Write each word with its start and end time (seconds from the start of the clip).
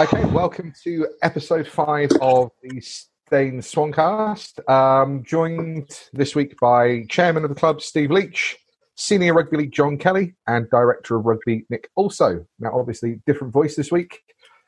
Okay, 0.00 0.24
welcome 0.26 0.72
to 0.84 1.08
episode 1.22 1.66
five 1.66 2.12
of 2.20 2.52
the 2.62 2.80
Staines 2.80 3.66
Swancast. 3.74 4.60
Um, 4.70 5.24
joined 5.24 5.90
this 6.12 6.36
week 6.36 6.54
by 6.60 7.04
chairman 7.08 7.42
of 7.42 7.48
the 7.48 7.56
club, 7.56 7.82
Steve 7.82 8.12
Leach, 8.12 8.56
senior 8.94 9.34
rugby 9.34 9.56
league, 9.56 9.72
John 9.72 9.98
Kelly, 9.98 10.36
and 10.46 10.70
director 10.70 11.16
of 11.16 11.24
rugby, 11.24 11.66
Nick 11.68 11.90
Allso. 11.98 12.46
Now, 12.60 12.78
obviously, 12.78 13.20
different 13.26 13.52
voice 13.52 13.74
this 13.74 13.90
week. 13.90 14.20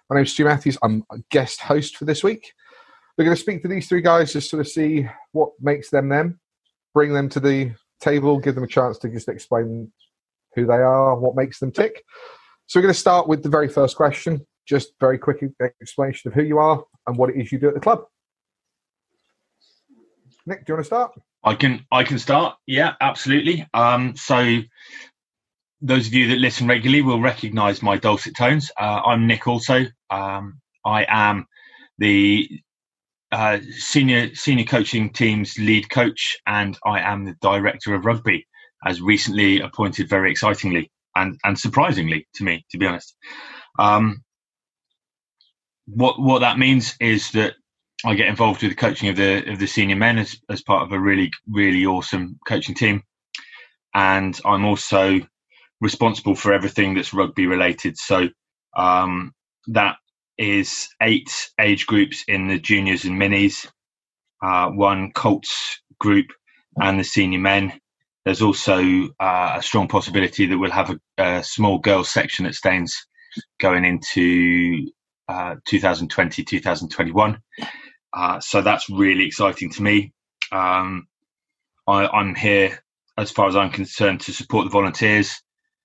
My 0.09 0.17
name's 0.17 0.33
Stew 0.33 0.47
Matthews. 0.47 0.77
I'm 0.83 1.05
a 1.13 1.19
guest 1.31 1.61
host 1.61 1.97
for 1.97 2.07
this 2.07 2.25
week. 2.25 2.53
We're 3.17 3.25
going 3.25 3.37
to 3.37 3.41
speak 3.41 3.63
to 3.63 3.69
these 3.69 3.89
three 3.89 4.03
guys 4.03 4.33
just 4.33 4.51
sort 4.51 4.59
of 4.59 4.67
see 4.67 5.07
what 5.31 5.51
makes 5.61 5.91
them 5.91 6.09
them, 6.09 6.41
bring 6.93 7.13
them 7.13 7.29
to 7.29 7.39
the 7.39 7.71
table, 8.01 8.41
give 8.41 8.57
them 8.57 8.65
a 8.65 8.67
chance 8.67 8.99
to 8.99 9.09
just 9.09 9.29
explain 9.29 9.93
who 10.57 10.67
they 10.67 10.75
are, 10.75 11.15
what 11.17 11.37
makes 11.37 11.61
them 11.61 11.71
tick. 11.71 12.03
So 12.67 12.81
we're 12.81 12.83
going 12.83 12.95
to 12.95 13.01
start 13.01 13.29
with 13.29 13.45
the 13.45 13.49
very 13.49 13.69
first 13.69 13.97
question 13.97 14.45
just 14.71 14.93
very 15.01 15.19
quick 15.19 15.43
explanation 15.83 16.29
of 16.29 16.35
who 16.35 16.45
you 16.45 16.59
are 16.59 16.83
and 17.09 17.19
what 17.19 17.29
it 17.29 17.37
is 17.37 17.51
you 17.51 17.59
do 17.59 17.69
at 17.69 17.75
the 17.75 17.81
club. 17.81 18.05
Nick, 20.47 20.65
do 20.65 20.73
you 20.73 20.75
want 20.77 20.85
to 20.85 20.87
start? 20.87 21.13
I 21.43 21.55
can. 21.55 21.85
I 21.91 22.05
can 22.05 22.19
start. 22.19 22.57
Yeah, 22.67 22.95
absolutely. 23.01 23.67
Um, 23.75 24.15
so, 24.17 24.59
those 25.81 26.07
of 26.07 26.15
you 26.15 26.29
that 26.29 26.39
listen 26.39 26.69
regularly 26.69 27.03
will 27.03 27.21
recognise 27.21 27.83
my 27.83 27.97
dulcet 27.97 28.37
tones. 28.37 28.71
Uh, 28.79 29.01
I'm 29.05 29.27
Nick. 29.27 29.43
Allso, 29.43 29.91
um, 30.11 30.61
I 30.85 31.05
am 31.09 31.47
the 31.99 32.49
uh, 33.33 33.59
senior 33.73 34.35
senior 34.35 34.65
coaching 34.65 35.11
team's 35.11 35.59
lead 35.59 35.91
coach, 35.91 36.37
and 36.47 36.79
I 36.87 37.01
am 37.01 37.25
the 37.25 37.37
director 37.41 37.95
of 37.95 38.05
rugby, 38.05 38.47
as 38.87 39.01
recently 39.01 39.61
appointed. 39.61 40.09
Very 40.09 40.31
excitingly 40.31 40.91
and 41.17 41.39
and 41.45 41.59
surprisingly 41.59 42.27
to 42.35 42.45
me, 42.45 42.65
to 42.71 42.79
be 42.79 42.87
honest. 42.87 43.17
Um, 43.79 44.23
what 45.95 46.21
what 46.21 46.41
that 46.41 46.59
means 46.59 46.97
is 47.01 47.31
that 47.33 47.55
I 48.05 48.15
get 48.15 48.29
involved 48.29 48.63
with 48.63 48.71
the 48.71 48.77
coaching 48.77 49.09
of 49.09 49.17
the 49.17 49.51
of 49.51 49.59
the 49.59 49.67
senior 49.67 49.97
men 49.97 50.19
as, 50.19 50.37
as 50.49 50.63
part 50.63 50.83
of 50.83 50.93
a 50.93 51.01
really 51.01 51.31
really 51.49 51.85
awesome 51.87 52.39
coaching 52.47 52.75
team, 52.75 53.03
and 53.95 54.39
I'm 54.45 54.65
also 54.65 55.21
responsible 55.81 56.35
for 56.35 56.53
everything 56.53 56.95
that's 56.95 57.15
rugby 57.15 57.47
related. 57.47 57.97
So 57.99 58.29
um, 58.77 59.33
that 59.69 59.97
is 60.39 60.89
eight 61.03 61.31
age 61.61 61.87
groups 61.87 62.25
in 62.29 62.49
the 62.49 62.59
juniors 62.59 63.05
and 63.05 63.21
minis, 63.21 63.67
uh, 64.43 64.71
one 64.71 65.13
Colts 65.13 65.81
group, 65.99 66.27
and 66.81 66.99
the 66.99 67.05
senior 67.05 67.41
men. 67.41 67.79
There's 68.25 68.43
also 68.43 68.81
uh, 69.19 69.57
a 69.59 69.63
strong 69.63 69.89
possibility 69.89 70.47
that 70.47 70.59
we'll 70.59 70.71
have 70.71 70.91
a, 70.91 71.23
a 71.23 71.45
small 71.45 71.79
girls 71.79 72.11
section 72.11 72.47
at 72.47 72.55
Staines 72.55 72.95
going 73.61 73.85
into 73.85 74.87
uh, 75.31 75.55
2020, 75.65 76.43
2021. 76.43 77.39
Uh, 78.13 78.41
so 78.41 78.61
that's 78.61 78.91
really 78.91 79.25
exciting 79.25 79.71
to 79.71 79.83
me. 79.83 80.13
Um, 80.51 81.07
I, 81.87 82.09
I'm 82.09 82.35
here, 82.35 82.83
as 83.17 83.31
far 83.31 83.47
as 83.47 83.55
I'm 83.55 83.71
concerned, 83.71 84.23
to 84.23 84.33
support 84.33 84.65
the 84.65 84.71
volunteers. 84.71 85.41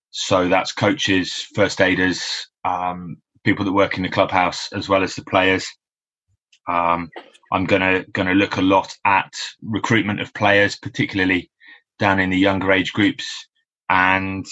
So 0.10 0.48
that's 0.50 0.72
coaches, 0.72 1.48
first 1.54 1.80
aiders, 1.80 2.48
um, 2.64 3.18
people 3.44 3.66
that 3.66 3.72
work 3.74 3.98
in 3.98 4.04
the 4.04 4.10
clubhouse, 4.10 4.72
as 4.74 4.90
well 4.90 5.04
as 5.04 5.16
the 5.16 5.24
players. 5.24 5.68
Um, 6.68 7.12
I'm 7.52 7.66
gonna 7.66 8.04
gonna 8.14 8.34
look 8.34 8.58
a 8.58 8.64
lot 8.64 8.98
at 9.06 9.32
recruitment 9.62 10.22
of 10.22 10.34
players, 10.34 10.76
particularly 10.76 11.52
down 12.00 12.20
in 12.20 12.32
the 12.32 12.40
younger 12.40 12.72
age 12.72 12.94
groups, 12.94 13.48
and 13.90 14.48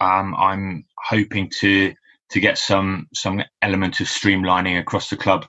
um, 0.00 0.34
I'm 0.36 0.84
hoping 1.08 1.50
to 1.60 1.94
to 2.34 2.40
get 2.40 2.58
some 2.58 3.08
some 3.14 3.42
element 3.62 4.00
of 4.00 4.08
streamlining 4.08 4.80
across 4.80 5.10
the 5.10 5.18
club 5.18 5.46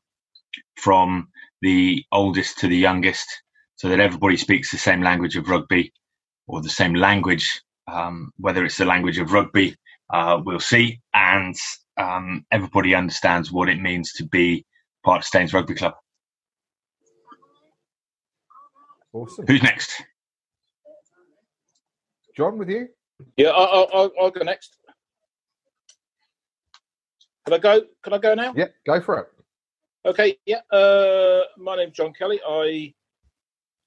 from 0.78 1.30
the 1.62 2.04
oldest 2.12 2.60
to 2.60 2.68
the 2.68 2.78
youngest, 2.78 3.28
so 3.78 3.90
that 3.90 4.00
everybody 4.02 4.38
speaks 4.38 4.72
the 4.72 4.78
same 4.80 5.02
language 5.02 5.38
of 5.38 5.50
rugby 5.50 5.94
or 6.48 6.62
the 6.62 6.70
same 6.70 6.96
language. 6.96 7.62
Um, 7.88 8.32
whether 8.38 8.66
it's 8.66 8.78
the 8.78 8.86
language 8.86 9.20
of 9.20 9.34
rugby, 9.34 9.76
uh, 10.14 10.42
we'll 10.46 10.60
see, 10.62 11.02
and 11.14 11.56
um, 11.98 12.46
everybody 12.52 12.96
understands 12.96 13.52
what 13.52 13.70
it 13.70 13.82
means 13.82 14.14
to 14.14 14.26
be 14.26 14.66
part 15.06 15.20
of 15.20 15.26
Staines 15.26 15.54
Rugby 15.54 15.76
Club. 15.76 15.94
Awesome. 19.14 19.46
Who's 19.48 19.64
next? 19.64 20.04
John, 22.38 22.58
with 22.58 22.70
you? 22.70 22.90
Yeah, 23.38 23.50
I'll, 23.50 23.90
I'll, 23.94 24.12
I'll 24.22 24.32
go 24.32 24.44
next. 24.44 24.78
Can 27.46 27.54
I 27.54 27.58
go? 27.60 27.82
Can 28.02 28.14
I 28.14 28.18
go 28.18 28.34
now? 28.34 28.54
Yeah, 28.56 28.68
go 28.88 29.00
for 29.00 29.20
it. 29.20 29.28
Okay. 30.10 30.38
Yeah. 30.46 30.62
Uh, 30.72 31.42
my 31.58 31.76
name's 31.76 31.94
John 31.94 32.12
Kelly. 32.12 32.40
I 32.48 32.94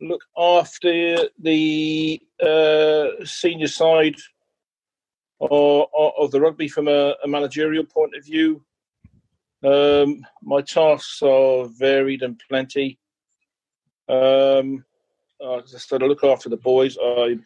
look 0.00 0.22
after 0.36 1.28
the 1.40 2.20
uh, 2.40 3.24
senior 3.24 3.66
side 3.66 4.14
of, 5.40 5.88
of 5.92 6.30
the 6.30 6.40
rugby 6.40 6.68
from 6.68 6.86
a, 6.86 7.16
a 7.24 7.26
managerial 7.26 7.84
point 7.84 8.14
of 8.14 8.24
view. 8.24 8.62
Um, 9.64 10.24
my 10.40 10.60
tasks 10.60 11.20
are 11.22 11.66
varied 11.66 12.22
and 12.22 12.40
plenty. 12.48 13.00
Um, 14.08 14.84
I 15.44 15.60
just 15.68 15.88
sort 15.88 16.02
of 16.02 16.08
look 16.08 16.22
after 16.22 16.48
the 16.48 16.56
boys. 16.56 16.96
I 16.96 17.38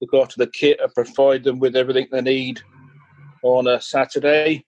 look 0.00 0.14
after 0.14 0.36
the 0.38 0.46
kit. 0.46 0.80
I 0.82 0.86
provide 0.94 1.44
them 1.44 1.58
with 1.58 1.76
everything 1.76 2.08
they 2.10 2.22
need 2.22 2.62
on 3.42 3.66
a 3.66 3.78
Saturday 3.78 4.64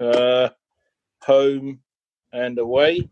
uh, 0.00 0.48
home 1.22 1.80
and 2.32 2.58
away. 2.58 3.08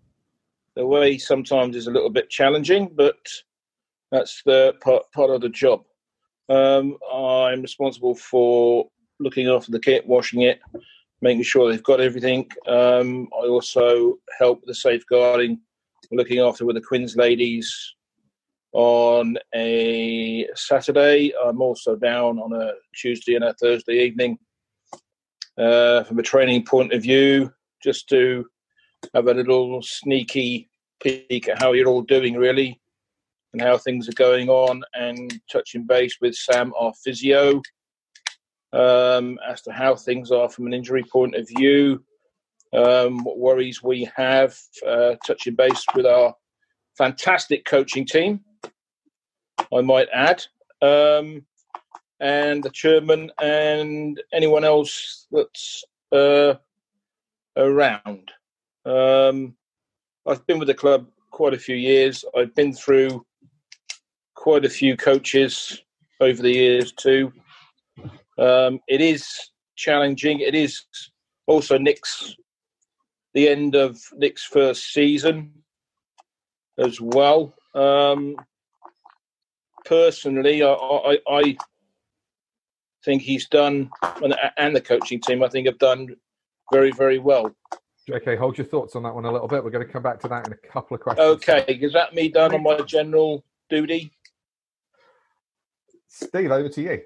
The 0.75 0.83
away 0.83 1.19
sometimes 1.19 1.77
is 1.77 1.87
a 1.87 1.91
little 1.91 2.11
bit 2.11 2.31
challenging, 2.31 2.91
but 2.95 3.19
that's 4.11 4.43
the 4.45 4.75
part, 4.81 5.11
part 5.13 5.31
of 5.31 5.41
the 5.41 5.49
job. 5.49 5.85
Um, 6.49 6.97
I'm 7.13 7.63
responsible 7.63 8.15
for 8.15 8.89
looking 9.21 9.49
after 9.49 9.71
the 9.71 9.81
kit, 9.81 10.07
washing 10.07 10.43
it, 10.43 10.61
making 11.21 11.43
sure 11.43 11.71
they've 11.71 11.83
got 11.83 12.01
everything. 12.01 12.49
Um, 12.67 13.29
I 13.35 13.47
also 13.47 14.19
help 14.39 14.61
with 14.61 14.69
the 14.69 14.75
safeguarding, 14.75 15.61
looking 16.11 16.39
after 16.39 16.65
with 16.65 16.77
the 16.77 16.83
Quins 16.83 17.17
ladies 17.17 17.95
on 18.73 19.37
a 19.55 20.47
Saturday. 20.55 21.33
I'm 21.45 21.61
also 21.61 21.97
down 21.97 22.39
on 22.39 22.53
a 22.53 22.73
Tuesday 22.95 23.35
and 23.35 23.45
a 23.45 23.55
Thursday 23.55 24.05
evening 24.05 24.39
uh, 25.59 26.05
from 26.05 26.19
a 26.19 26.23
training 26.23 26.65
point 26.65 26.93
of 26.93 27.03
view, 27.03 27.53
just 27.83 28.09
to 28.09 28.47
have 29.15 29.27
a 29.27 29.35
little 29.35 29.83
sneaky 29.83 30.69
peek 31.01 31.49
at 31.49 31.59
how 31.59 31.73
you're 31.73 31.89
all 31.89 32.03
doing, 32.03 32.35
really, 32.35 32.81
and 33.53 33.63
how 33.63 33.77
things 33.77 34.09
are 34.09 34.13
going 34.13 34.49
on, 34.49 34.83
and 34.95 35.41
touching 35.51 35.85
base 35.87 36.17
with 36.21 36.35
Sam, 36.35 36.73
our 36.79 36.93
physio, 37.05 37.61
um, 38.73 39.39
as 39.49 39.63
to 39.63 39.73
how 39.73 39.95
things 39.95 40.31
are 40.31 40.49
from 40.49 40.67
an 40.67 40.75
injury 40.75 41.05
point 41.05 41.35
of 41.35 41.49
view, 41.49 42.05
um, 42.73 43.25
what 43.25 43.39
worries 43.39 43.83
we 43.83 44.11
have, 44.15 44.57
uh, 44.87 45.15
touching 45.27 45.55
base 45.55 45.85
with 45.95 46.07
our 46.07 46.35
fantastic 46.97 47.65
coaching 47.65 48.05
team, 48.05 48.41
I 49.73 49.81
might 49.81 50.09
add. 50.13 50.45
Um, 50.83 51.47
and 52.21 52.63
the 52.63 52.71
chairman 52.71 53.31
and 53.41 54.21
anyone 54.33 54.65
else 54.65 55.27
that's 55.31 55.85
uh, 56.13 56.55
around. 57.57 58.31
Um, 58.85 59.55
I've 60.27 60.47
been 60.47 60.59
with 60.59 60.69
the 60.69 60.75
club 60.75 61.07
quite 61.31 61.55
a 61.55 61.59
few 61.59 61.77
years. 61.77 62.25
I've 62.37 62.55
been 62.55 62.73
through 62.73 63.25
quite 64.35 64.65
a 64.65 64.71
few 64.71 64.97
coaches 64.97 65.83
over 66.21 66.43
the 66.43 66.53
years 66.53 66.93
too. 66.93 67.33
Um, 68.39 68.81
it 68.89 69.01
is 69.01 69.27
challenging. 69.77 70.41
It 70.41 70.55
is 70.55 70.85
also 71.47 71.79
Nick's 71.79 72.37
the 73.35 73.49
end 73.49 73.75
of 73.75 73.99
Nick's 74.17 74.45
first 74.45 74.93
season 74.93 75.53
as 76.79 77.01
well. 77.01 77.55
Um, 77.75 78.37
personally, 79.85 80.63
I, 80.63 80.73
I, 80.73 81.19
I 81.29 81.57
think 83.09 83.23
he's 83.23 83.49
done, 83.49 83.91
and, 84.23 84.37
and 84.59 84.77
the 84.77 84.83
coaching 84.83 85.19
team, 85.19 85.43
I 85.43 85.49
think, 85.49 85.67
have 85.67 85.79
done 85.79 86.15
very, 86.71 86.93
very 86.93 87.19
well. 87.19 87.51
Okay, 88.11 88.37
hold 88.37 88.59
your 88.59 88.67
thoughts 88.67 88.95
on 88.97 89.03
that 89.05 89.15
one 89.15 89.25
a 89.25 89.33
little 89.33 89.49
bit. 89.49 89.65
We're 89.65 89.71
going 89.71 89.87
to 89.87 89.91
come 89.91 90.03
back 90.03 90.21
to 90.21 90.29
that 90.29 90.47
in 90.47 90.53
a 90.53 90.57
couple 90.57 90.95
of 90.95 91.01
questions. 91.01 91.27
Okay, 91.27 91.65
is 91.81 91.95
that 91.95 92.15
me 92.15 92.29
done 92.29 92.55
on 92.55 92.63
my 92.63 92.79
general 92.83 93.43
duty? 93.71 94.13
Steve, 96.07 96.51
over 96.51 96.69
to 96.69 96.83
you. 96.83 97.01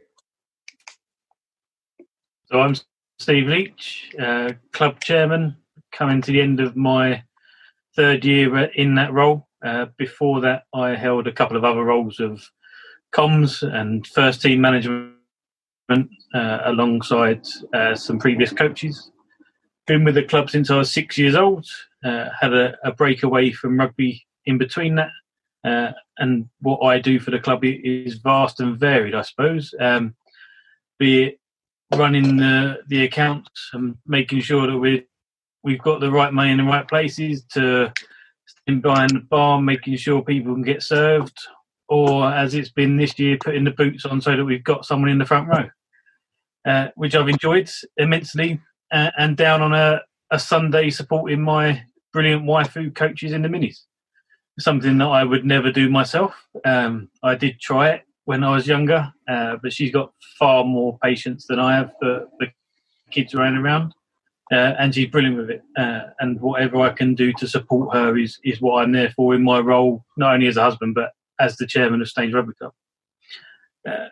So 2.46 2.60
I'm 2.60 2.74
Steve 3.20 3.46
Leach, 3.46 4.10
uh, 4.20 4.54
club 4.72 5.00
chairman, 5.00 5.56
coming 5.92 6.20
to 6.20 6.32
the 6.32 6.40
end 6.40 6.58
of 6.58 6.74
my 6.74 7.22
third 7.94 8.24
year 8.24 8.64
in 8.74 8.96
that 8.96 9.12
role. 9.12 9.46
Uh, 9.64 9.86
before 9.98 10.40
that, 10.40 10.64
I 10.74 10.96
held 10.96 11.28
a 11.28 11.32
couple 11.32 11.56
of 11.56 11.64
other 11.64 11.84
roles 11.84 12.18
of 12.18 12.42
comms 13.12 13.62
and 13.62 14.04
first 14.04 14.42
team 14.42 14.60
management 14.60 15.11
uh, 16.34 16.58
alongside 16.64 17.46
uh, 17.74 17.94
some 17.94 18.18
previous 18.18 18.52
coaches. 18.52 19.10
been 19.86 20.04
with 20.04 20.14
the 20.14 20.22
club 20.22 20.50
since 20.50 20.70
I 20.70 20.78
was 20.78 20.92
six 20.92 21.18
years 21.18 21.34
old. 21.34 21.66
Uh, 22.04 22.28
had 22.40 22.52
a, 22.52 22.76
a, 22.84 22.92
break 22.92 23.22
away 23.22 23.52
from 23.52 23.78
rugby 23.78 24.26
in 24.46 24.58
between 24.58 24.96
that, 24.96 25.10
uh, 25.64 25.92
and 26.18 26.48
what 26.60 26.80
I 26.80 26.98
do 26.98 27.20
for 27.20 27.30
the 27.30 27.38
club 27.38 27.60
is 27.62 28.14
vast 28.14 28.58
and 28.58 28.76
varied, 28.78 29.14
I 29.14 29.22
suppose. 29.22 29.72
Um, 29.78 30.16
be 30.98 31.24
it 31.24 31.40
running 31.94 32.36
the 32.36 32.78
the 32.88 33.04
accounts 33.04 33.70
and 33.72 33.96
making 34.06 34.40
sure 34.40 34.66
that 34.66 34.78
we 34.78 35.06
we've 35.62 35.82
got 35.82 36.00
the 36.00 36.10
right 36.10 36.32
money 36.32 36.50
in 36.50 36.58
the 36.58 36.64
right 36.64 36.88
places 36.88 37.44
to 37.52 37.92
stand 38.46 38.82
behind 38.82 39.10
the 39.10 39.20
bar, 39.20 39.60
making 39.60 39.96
sure 39.96 40.22
people 40.22 40.54
can 40.54 40.62
get 40.62 40.82
served, 40.82 41.38
or 41.88 42.32
as 42.32 42.54
it's 42.54 42.70
been 42.70 42.96
this 42.96 43.18
year, 43.18 43.36
putting 43.42 43.64
the 43.64 43.70
boots 43.70 44.04
on 44.04 44.20
so 44.20 44.36
that 44.36 44.44
we've 44.44 44.64
got 44.64 44.84
someone 44.84 45.10
in 45.10 45.18
the 45.18 45.24
front 45.24 45.48
row, 45.48 45.68
uh, 46.64 46.88
which 46.94 47.14
I've 47.14 47.28
enjoyed 47.28 47.70
immensely. 47.96 48.60
Uh, 48.92 49.10
and 49.18 49.36
down 49.36 49.62
on 49.62 49.72
a, 49.72 50.02
a 50.30 50.38
Sunday 50.38 50.90
supporting 50.90 51.40
my 51.40 51.82
brilliant 52.12 52.44
wife 52.44 52.74
who 52.74 52.90
coaches 52.90 53.32
in 53.32 53.42
the 53.42 53.48
minis. 53.48 53.78
Something 54.58 54.98
that 54.98 55.06
I 55.06 55.24
would 55.24 55.46
never 55.46 55.72
do 55.72 55.88
myself. 55.88 56.34
Um, 56.64 57.08
I 57.22 57.34
did 57.34 57.58
try 57.58 57.90
it 57.90 58.02
when 58.26 58.44
I 58.44 58.54
was 58.54 58.66
younger, 58.66 59.10
uh, 59.28 59.56
but 59.62 59.72
she's 59.72 59.90
got 59.90 60.12
far 60.38 60.64
more 60.64 60.98
patience 61.02 61.46
than 61.48 61.58
I 61.58 61.74
have 61.74 61.92
for 62.00 62.26
the 62.38 62.48
kids 63.10 63.34
running 63.34 63.58
around. 63.58 63.94
Uh, 64.52 64.74
and 64.78 64.94
she's 64.94 65.08
brilliant 65.08 65.38
with 65.38 65.50
it. 65.50 65.62
Uh, 65.78 66.02
and 66.20 66.38
whatever 66.40 66.82
I 66.82 66.90
can 66.90 67.14
do 67.14 67.32
to 67.34 67.48
support 67.48 67.96
her 67.96 68.18
is, 68.18 68.38
is 68.44 68.60
what 68.60 68.82
I'm 68.82 68.92
there 68.92 69.10
for 69.16 69.34
in 69.34 69.42
my 69.42 69.58
role, 69.58 70.04
not 70.18 70.34
only 70.34 70.46
as 70.46 70.58
a 70.58 70.62
husband, 70.62 70.94
but 70.94 71.12
as 71.40 71.56
the 71.56 71.66
chairman 71.66 72.02
of 72.02 72.08
Staines 72.08 72.34
Rugby 72.34 72.52
Club. 72.54 72.72
Uh, 73.88 74.08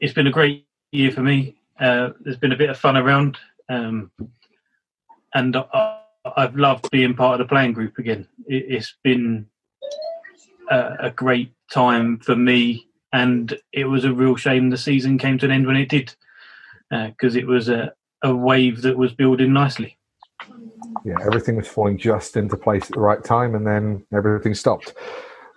it's 0.00 0.12
been 0.12 0.26
a 0.26 0.30
great 0.30 0.65
year 0.92 1.10
for 1.10 1.22
me. 1.22 1.56
Uh, 1.78 2.10
there's 2.20 2.38
been 2.38 2.52
a 2.52 2.56
bit 2.56 2.70
of 2.70 2.78
fun 2.78 2.96
around, 2.96 3.38
um, 3.68 4.10
and 5.34 5.56
I, 5.56 6.00
have 6.36 6.56
loved 6.56 6.90
being 6.90 7.14
part 7.14 7.40
of 7.40 7.46
the 7.46 7.48
playing 7.48 7.72
group 7.72 7.98
again. 7.98 8.26
It, 8.46 8.74
has 8.74 8.94
been 9.04 9.46
a, 10.70 10.96
a, 11.00 11.10
great 11.10 11.52
time 11.70 12.18
for 12.18 12.34
me, 12.34 12.88
and 13.12 13.56
it 13.72 13.84
was 13.84 14.04
a 14.04 14.12
real 14.12 14.36
shame 14.36 14.70
the 14.70 14.78
season 14.78 15.18
came 15.18 15.38
to 15.38 15.46
an 15.46 15.52
end 15.52 15.66
when 15.66 15.76
it 15.76 15.88
did, 15.88 16.14
because 16.90 17.36
uh, 17.36 17.38
it 17.38 17.46
was 17.46 17.68
a, 17.68 17.92
a 18.22 18.34
wave 18.34 18.82
that 18.82 18.96
was 18.96 19.12
building 19.12 19.52
nicely. 19.52 19.98
Yeah, 21.04 21.16
everything 21.24 21.56
was 21.56 21.68
falling 21.68 21.98
just 21.98 22.36
into 22.36 22.56
place 22.56 22.84
at 22.84 22.92
the 22.92 23.00
right 23.00 23.22
time, 23.22 23.54
and 23.54 23.66
then 23.66 24.04
everything 24.12 24.54
stopped. 24.54 24.94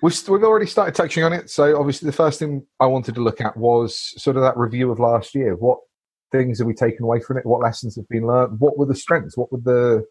We've, 0.01 0.29
we've 0.29 0.43
already 0.43 0.65
started 0.65 0.95
touching 0.95 1.23
on 1.23 1.33
it. 1.33 1.49
So, 1.49 1.77
obviously, 1.77 2.05
the 2.05 2.15
first 2.15 2.39
thing 2.39 2.65
I 2.79 2.85
wanted 2.85 3.15
to 3.15 3.21
look 3.21 3.41
at 3.41 3.57
was 3.57 4.13
sort 4.21 4.37
of 4.37 4.43
that 4.43 4.57
review 4.57 4.91
of 4.91 4.99
last 4.99 5.35
year. 5.35 5.55
What 5.55 5.79
things 6.31 6.59
have 6.59 6.67
we 6.67 6.73
taken 6.73 7.03
away 7.03 7.19
from 7.19 7.37
it? 7.37 7.45
What 7.45 7.61
lessons 7.61 7.95
have 7.97 8.07
been 8.07 8.25
learned? 8.25 8.59
What 8.59 8.77
were 8.77 8.85
the 8.85 8.95
strengths? 8.95 9.35
What 9.35 9.51
were 9.51 9.59
the, 9.59 10.05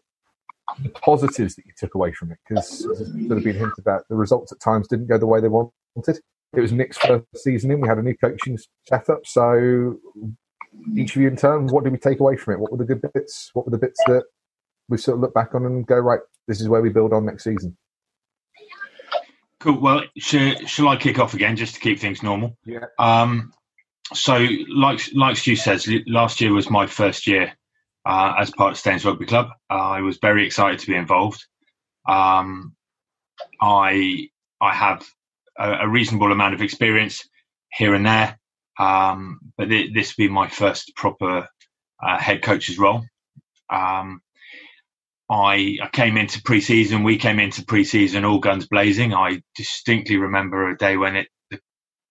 the 0.83 0.89
positives 0.89 1.55
that 1.55 1.65
you 1.65 1.71
took 1.77 1.95
away 1.95 2.11
from 2.11 2.31
it? 2.31 2.37
Because, 2.47 2.83
sort 2.83 2.99
of 3.01 3.43
been 3.43 3.55
hinted 3.55 3.87
at, 3.87 4.01
the 4.09 4.15
results 4.15 4.51
at 4.51 4.59
times 4.59 4.87
didn't 4.87 5.07
go 5.07 5.17
the 5.17 5.25
way 5.25 5.41
they 5.41 5.47
wanted. 5.47 6.19
It 6.55 6.61
was 6.61 6.71
Nick's 6.71 6.97
first 6.97 7.25
season 7.35 7.71
in. 7.71 7.81
We 7.81 7.87
had 7.87 7.97
a 7.97 8.03
new 8.03 8.15
coaching 8.15 8.57
setup. 8.87 9.25
So, 9.25 9.97
each 10.95 11.15
of 11.15 11.21
you 11.21 11.27
in 11.27 11.35
turn, 11.35 11.67
what 11.67 11.83
did 11.83 11.93
we 11.93 11.99
take 11.99 12.19
away 12.19 12.37
from 12.37 12.53
it? 12.53 12.59
What 12.59 12.71
were 12.71 12.77
the 12.77 12.85
good 12.85 13.01
bits? 13.13 13.49
What 13.53 13.65
were 13.65 13.71
the 13.71 13.77
bits 13.79 13.99
that 14.05 14.23
we 14.87 14.97
sort 14.97 15.15
of 15.15 15.21
look 15.21 15.33
back 15.33 15.55
on 15.55 15.65
and 15.65 15.85
go, 15.85 15.97
right, 15.97 16.19
this 16.47 16.61
is 16.61 16.69
where 16.69 16.81
we 16.81 16.89
build 16.89 17.13
on 17.13 17.25
next 17.25 17.43
season? 17.43 17.75
Cool. 19.59 19.79
Well, 19.79 20.03
sh- 20.17 20.65
shall 20.67 20.87
I 20.87 20.95
kick 20.95 21.19
off 21.19 21.33
again 21.33 21.55
just 21.55 21.75
to 21.75 21.79
keep 21.81 21.99
things 21.99 22.23
normal? 22.23 22.57
Yeah. 22.65 22.85
Um, 22.97 23.51
so, 24.13 24.47
like 24.69 25.01
like 25.13 25.37
Stew 25.37 25.55
says, 25.55 25.87
last 26.07 26.41
year 26.41 26.53
was 26.53 26.69
my 26.69 26.87
first 26.87 27.27
year 27.27 27.53
uh, 28.05 28.33
as 28.39 28.51
part 28.51 28.71
of 28.71 28.77
Staines 28.77 29.05
Rugby 29.05 29.25
Club. 29.25 29.49
Uh, 29.69 29.73
I 29.73 30.01
was 30.01 30.17
very 30.21 30.45
excited 30.45 30.79
to 30.79 30.87
be 30.87 30.95
involved. 30.95 31.45
Um, 32.07 32.75
I 33.61 34.29
I 34.61 34.73
have 34.73 35.05
a, 35.57 35.71
a, 35.81 35.87
reasonable 35.87 36.31
amount 36.31 36.53
of 36.53 36.61
experience 36.61 37.27
here 37.71 37.93
and 37.93 38.05
there, 38.05 38.39
um, 38.79 39.39
but 39.57 39.69
th- 39.69 39.93
this 39.93 40.17
will 40.17 40.27
be 40.27 40.33
my 40.33 40.47
first 40.47 40.95
proper 40.95 41.47
uh, 42.01 42.17
head 42.17 42.41
coach's 42.41 42.79
role. 42.79 43.03
Um, 43.69 44.21
I, 45.29 45.77
I 45.83 45.89
came 45.93 46.17
into 46.17 46.41
pre-season. 46.43 47.03
We 47.03 47.17
came 47.17 47.39
into 47.39 47.65
pre-season 47.65 48.25
all 48.25 48.39
guns 48.39 48.67
blazing. 48.67 49.13
I 49.13 49.41
distinctly 49.55 50.17
remember 50.17 50.69
a 50.69 50.77
day 50.77 50.97
when 50.97 51.17
it 51.17 51.27
the 51.51 51.59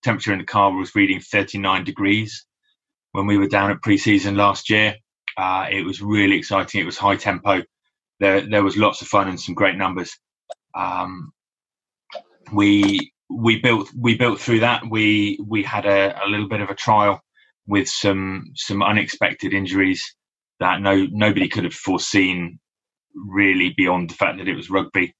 temperature 0.04 0.32
in 0.32 0.38
the 0.40 0.44
car 0.46 0.72
was 0.74 0.94
reading 0.94 1.20
39 1.20 1.84
degrees 1.84 2.46
when 3.12 3.26
we 3.26 3.38
were 3.38 3.48
down 3.48 3.70
at 3.72 3.82
pre-season 3.82 4.36
last 4.36 4.70
year. 4.70 4.96
Uh, 5.36 5.66
it 5.70 5.84
was 5.84 6.02
really 6.02 6.36
exciting. 6.36 6.80
It 6.80 6.86
was 6.86 6.98
high 6.98 7.16
tempo. 7.16 7.62
There 8.20 8.42
there 8.42 8.64
was 8.64 8.76
lots 8.76 9.02
of 9.02 9.08
fun 9.08 9.28
and 9.28 9.40
some 9.40 9.54
great 9.54 9.76
numbers. 9.76 10.16
Um, 10.74 11.32
we 12.52 13.12
we 13.30 13.60
built 13.60 13.90
we 13.98 14.16
built 14.16 14.40
through 14.40 14.60
that. 14.60 14.84
We 14.90 15.38
we 15.46 15.62
had 15.62 15.86
a, 15.86 16.20
a 16.24 16.28
little 16.28 16.48
bit 16.48 16.60
of 16.60 16.70
a 16.70 16.74
trial 16.74 17.20
with 17.66 17.88
some 17.88 18.46
some 18.56 18.82
unexpected 18.82 19.54
injuries 19.54 20.04
that 20.60 20.80
no 20.80 21.06
nobody 21.10 21.48
could 21.48 21.64
have 21.64 21.74
foreseen 21.74 22.58
really 23.26 23.74
beyond 23.76 24.10
the 24.10 24.14
fact 24.14 24.38
that 24.38 24.48
it 24.48 24.54
was 24.54 24.70
rugby, 24.70 25.14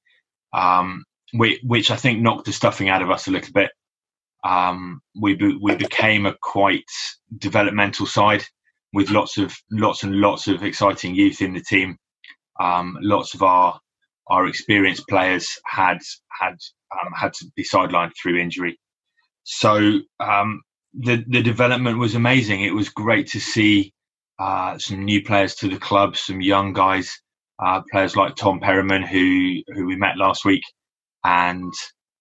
um, 0.53 1.05
which, 1.33 1.61
which, 1.63 1.91
I 1.91 1.97
think 1.97 2.21
knocked 2.21 2.47
the 2.47 2.53
stuffing 2.53 2.89
out 2.89 3.03
of 3.03 3.11
us 3.11 3.27
a 3.27 3.31
little 3.31 3.53
bit. 3.53 3.71
Um, 4.45 5.01
we 5.21 5.35
we 5.61 5.75
became 5.75 6.25
a 6.27 6.37
quite 6.41 6.85
developmental 7.37 8.07
side 8.07 8.45
with 8.93 9.11
lots 9.11 9.37
of 9.37 9.55
lots 9.71 10.05
and 10.05 10.17
lots 10.17 10.47
of 10.47 10.63
exciting 10.63 11.15
youth 11.15 11.43
in 11.43 11.55
the 11.55 11.61
team. 11.61 11.97
Um, 12.61 12.97
lots 13.01 13.35
of 13.35 13.43
our 13.43 13.81
our 14.29 14.47
experienced 14.47 15.09
players 15.09 15.59
had 15.67 15.99
had 16.41 16.57
um, 16.93 17.13
had 17.15 17.33
to 17.35 17.47
be 17.57 17.65
sidelined 17.65 18.13
through 18.21 18.39
injury. 18.39 18.79
So 19.45 20.01
um, 20.21 20.63
the 20.95 21.25
the 21.27 21.43
development 21.43 21.99
was 21.99 22.15
amazing. 22.15 22.63
It 22.63 22.75
was 22.75 22.89
great 22.91 23.29
to 23.29 23.41
see 23.41 23.93
uh, 24.39 24.79
some 24.79 25.05
new 25.05 25.23
players 25.23 25.57
to 25.57 25.69
the 25.69 25.79
club, 25.79 26.17
some 26.17 26.41
young 26.41 26.73
guys 26.73 27.21
uh, 27.65 27.83
players 27.91 28.17
like 28.17 28.37
Tom 28.37 28.61
Perriman, 28.61 29.07
who 29.07 29.63
who 29.75 29.87
we 29.87 29.97
met 29.97 30.17
last 30.17 30.45
week, 30.45 30.63
and 31.25 31.73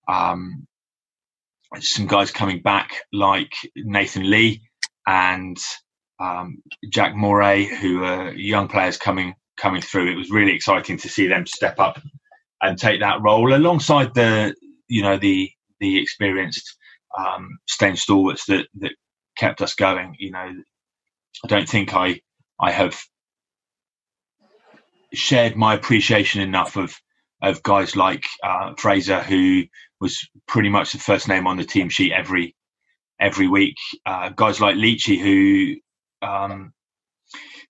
um, 0.07 0.67
some 1.79 2.07
guys 2.07 2.31
coming 2.31 2.61
back 2.61 2.93
like 3.13 3.53
Nathan 3.75 4.29
Lee 4.29 4.61
and 5.07 5.57
um, 6.19 6.61
Jack 6.91 7.15
Moray, 7.15 7.65
who 7.65 8.03
are 8.03 8.33
young 8.33 8.67
players 8.67 8.97
coming 8.97 9.35
coming 9.57 9.81
through. 9.81 10.11
It 10.11 10.17
was 10.17 10.31
really 10.31 10.53
exciting 10.53 10.97
to 10.99 11.09
see 11.09 11.27
them 11.27 11.45
step 11.45 11.79
up 11.79 11.99
and 12.61 12.77
take 12.77 13.01
that 13.01 13.21
role 13.21 13.53
alongside 13.53 14.13
the 14.13 14.55
you 14.87 15.01
know 15.03 15.17
the 15.17 15.49
the 15.79 16.01
experienced 16.01 16.75
um, 17.17 17.59
Staines 17.67 18.01
stalwarts 18.01 18.45
that 18.45 18.67
that 18.79 18.91
kept 19.37 19.61
us 19.61 19.75
going. 19.75 20.15
You 20.19 20.31
know, 20.31 20.51
I 21.45 21.47
don't 21.47 21.69
think 21.69 21.93
I 21.93 22.21
I 22.59 22.71
have 22.71 22.99
shared 25.13 25.55
my 25.55 25.73
appreciation 25.75 26.41
enough 26.41 26.75
of 26.77 26.95
of 27.41 27.61
guys 27.63 27.95
like 27.95 28.25
uh, 28.43 28.73
Fraser, 28.77 29.21
who 29.21 29.63
was 30.01 30.27
pretty 30.47 30.69
much 30.69 30.91
the 30.91 30.99
first 30.99 31.27
name 31.27 31.47
on 31.47 31.57
the 31.57 31.63
team 31.65 31.89
sheet 31.89 32.11
every 32.11 32.55
every 33.19 33.47
week. 33.47 33.75
Uh, 34.05 34.29
guys 34.29 34.59
like 34.61 34.75
Leachy, 34.75 35.19
who, 35.19 36.27
um, 36.27 36.73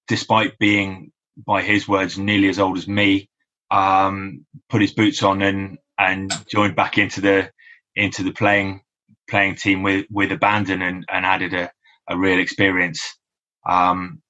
despite 0.08 0.58
being 0.60 1.12
by 1.46 1.62
his 1.62 1.88
words 1.88 2.18
nearly 2.18 2.50
as 2.50 2.60
old 2.60 2.78
as 2.78 2.88
me, 2.88 3.30
um, 3.72 4.46
put 4.70 4.82
his 4.82 4.94
boots 4.94 5.24
on 5.24 5.42
and 5.42 5.78
and 6.00 6.32
joined 6.50 6.76
back 6.76 6.98
into 6.98 7.22
the 7.22 7.52
into 7.96 8.24
the 8.24 8.32
playing 8.32 8.82
playing 9.30 9.56
team 9.56 9.84
with 9.84 10.06
with 10.10 10.32
abandon 10.32 10.82
and, 10.82 11.06
and 11.12 11.26
added 11.26 11.54
a, 11.54 11.72
a 12.10 12.18
real 12.18 12.40
experience. 12.40 13.02
Um, 13.68 14.22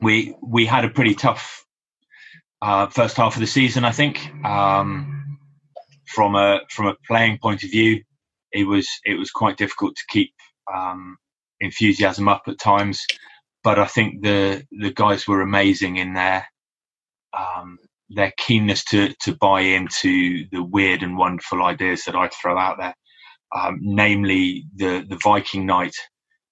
we 0.00 0.34
we 0.42 0.66
had 0.66 0.84
a 0.84 0.90
pretty 0.90 1.14
tough 1.14 1.63
uh, 2.62 2.86
first 2.88 3.16
half 3.16 3.34
of 3.34 3.40
the 3.40 3.46
season. 3.46 3.84
I 3.84 3.92
think 3.92 4.32
um, 4.44 5.38
from 6.06 6.34
a 6.34 6.60
from 6.70 6.86
a 6.86 6.96
playing 7.06 7.38
point 7.38 7.64
of 7.64 7.70
view, 7.70 8.02
it 8.52 8.64
was 8.64 8.88
it 9.04 9.18
was 9.18 9.30
quite 9.30 9.56
difficult 9.56 9.96
to 9.96 10.04
keep 10.08 10.32
um, 10.72 11.16
enthusiasm 11.60 12.28
up 12.28 12.42
at 12.46 12.58
times. 12.58 13.04
But 13.62 13.78
I 13.78 13.86
think 13.86 14.22
the 14.22 14.64
the 14.70 14.92
guys 14.92 15.26
were 15.26 15.40
amazing 15.40 15.96
in 15.96 16.14
their 16.14 16.46
um, 17.36 17.78
their 18.10 18.32
keenness 18.36 18.84
to 18.86 19.14
to 19.22 19.36
buy 19.36 19.60
into 19.60 20.46
the 20.52 20.62
weird 20.62 21.02
and 21.02 21.16
wonderful 21.18 21.62
ideas 21.62 22.04
that 22.04 22.16
I 22.16 22.28
throw 22.28 22.58
out 22.58 22.78
there. 22.78 22.94
Um, 23.54 23.78
namely, 23.82 24.66
the 24.76 25.04
the 25.08 25.18
Viking 25.22 25.66
night 25.66 25.94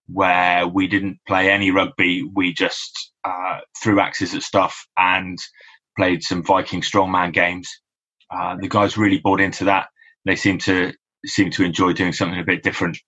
where 0.09 0.67
we 0.67 0.87
didn't 0.87 1.19
play 1.27 1.51
any 1.51 1.71
rugby. 1.71 2.23
We 2.35 2.53
just 2.53 3.13
uh, 3.25 3.61
threw 3.83 4.01
axes 4.01 4.35
at 4.35 4.43
stuff 4.43 4.87
and 4.97 5.39
played 5.97 6.23
some 6.23 6.43
Viking 6.45 6.81
strongman 6.83 7.33
games. 7.33 7.69
Uh, 8.35 8.57
the 8.61 8.69
guys 8.69 8.97
really 8.97 9.19
bought 9.19 9.41
into 9.41 9.65
that. 9.65 9.89
They 10.25 10.37
seem 10.37 10.59
to 10.61 10.93
seem 11.27 11.51
to 11.53 11.65
enjoy 11.65 11.93
doing 11.93 12.13
something 12.13 12.39
a 12.39 12.45
bit 12.45 12.63
different. 12.63 12.99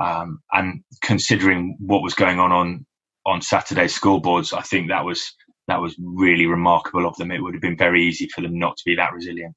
Um, 0.00 0.40
and 0.52 0.82
considering 1.02 1.76
what 1.80 2.02
was 2.02 2.14
going 2.14 2.38
on 2.38 2.52
on 2.52 2.86
on 3.24 3.42
Saturday 3.42 3.86
scoreboards, 3.86 4.56
I 4.56 4.62
think 4.62 4.88
that 4.88 5.04
was 5.04 5.34
that 5.68 5.80
was 5.80 5.96
really 5.98 6.46
remarkable 6.46 7.06
of 7.06 7.16
them. 7.16 7.30
It 7.30 7.42
would 7.42 7.54
have 7.54 7.62
been 7.62 7.76
very 7.76 8.04
easy 8.04 8.28
for 8.28 8.40
them 8.40 8.58
not 8.58 8.76
to 8.76 8.82
be 8.84 8.96
that 8.96 9.12
resilient. 9.12 9.54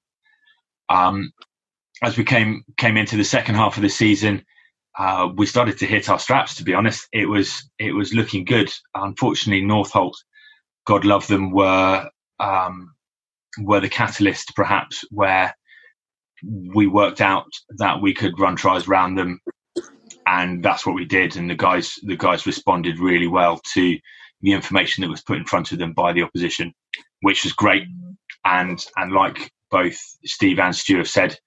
Um, 0.90 1.32
as 2.02 2.18
we 2.18 2.24
came 2.24 2.64
came 2.78 2.98
into 2.98 3.18
the 3.18 3.24
second 3.24 3.56
half 3.56 3.78
of 3.78 3.84
the 3.84 3.90
season, 3.90 4.44
uh, 4.98 5.30
we 5.36 5.46
started 5.46 5.78
to 5.80 5.86
hit 5.86 6.10
our 6.10 6.20
straps. 6.20 6.56
To 6.56 6.64
be 6.64 6.74
honest, 6.74 7.08
it 7.12 7.26
was 7.28 7.70
it 7.80 7.94
was 7.94 8.14
looking 8.14 8.46
good. 8.46 8.72
Unfortunately, 8.96 9.66
Northolt, 9.66 10.16
God 10.86 11.06
love 11.06 11.28
them, 11.28 11.52
were 11.52 12.10
um, 12.40 12.94
were 13.60 13.80
the 13.82 13.90
catalyst, 13.90 14.56
perhaps, 14.56 15.04
where 15.12 15.56
we 16.76 16.88
worked 16.88 17.22
out 17.22 17.48
that 17.78 18.02
we 18.02 18.14
could 18.14 18.40
run 18.40 18.56
tries 18.56 18.88
around 18.88 19.16
them, 19.16 19.40
and 20.28 20.64
that's 20.64 20.86
what 20.86 20.96
we 20.96 21.06
did. 21.06 21.36
And 21.38 21.50
the 21.50 21.56
guys 21.56 21.96
the 22.04 22.18
guys 22.18 22.46
responded 22.46 23.00
really 23.00 23.28
well 23.28 23.62
to 23.74 23.98
the 24.42 24.54
information 24.54 25.02
that 25.02 25.10
was 25.10 25.22
put 25.24 25.38
in 25.38 25.46
front 25.46 25.72
of 25.72 25.80
them 25.80 25.94
by 25.94 26.14
the 26.14 26.24
opposition, 26.24 26.74
which 27.22 27.44
was 27.44 27.54
great. 27.54 27.84
And 28.46 28.84
and 28.98 29.12
like 29.12 29.52
both 29.72 29.98
Steve 30.26 30.60
and 30.60 30.76
Stew 30.76 30.98
have 30.98 31.10
said, 31.10 31.38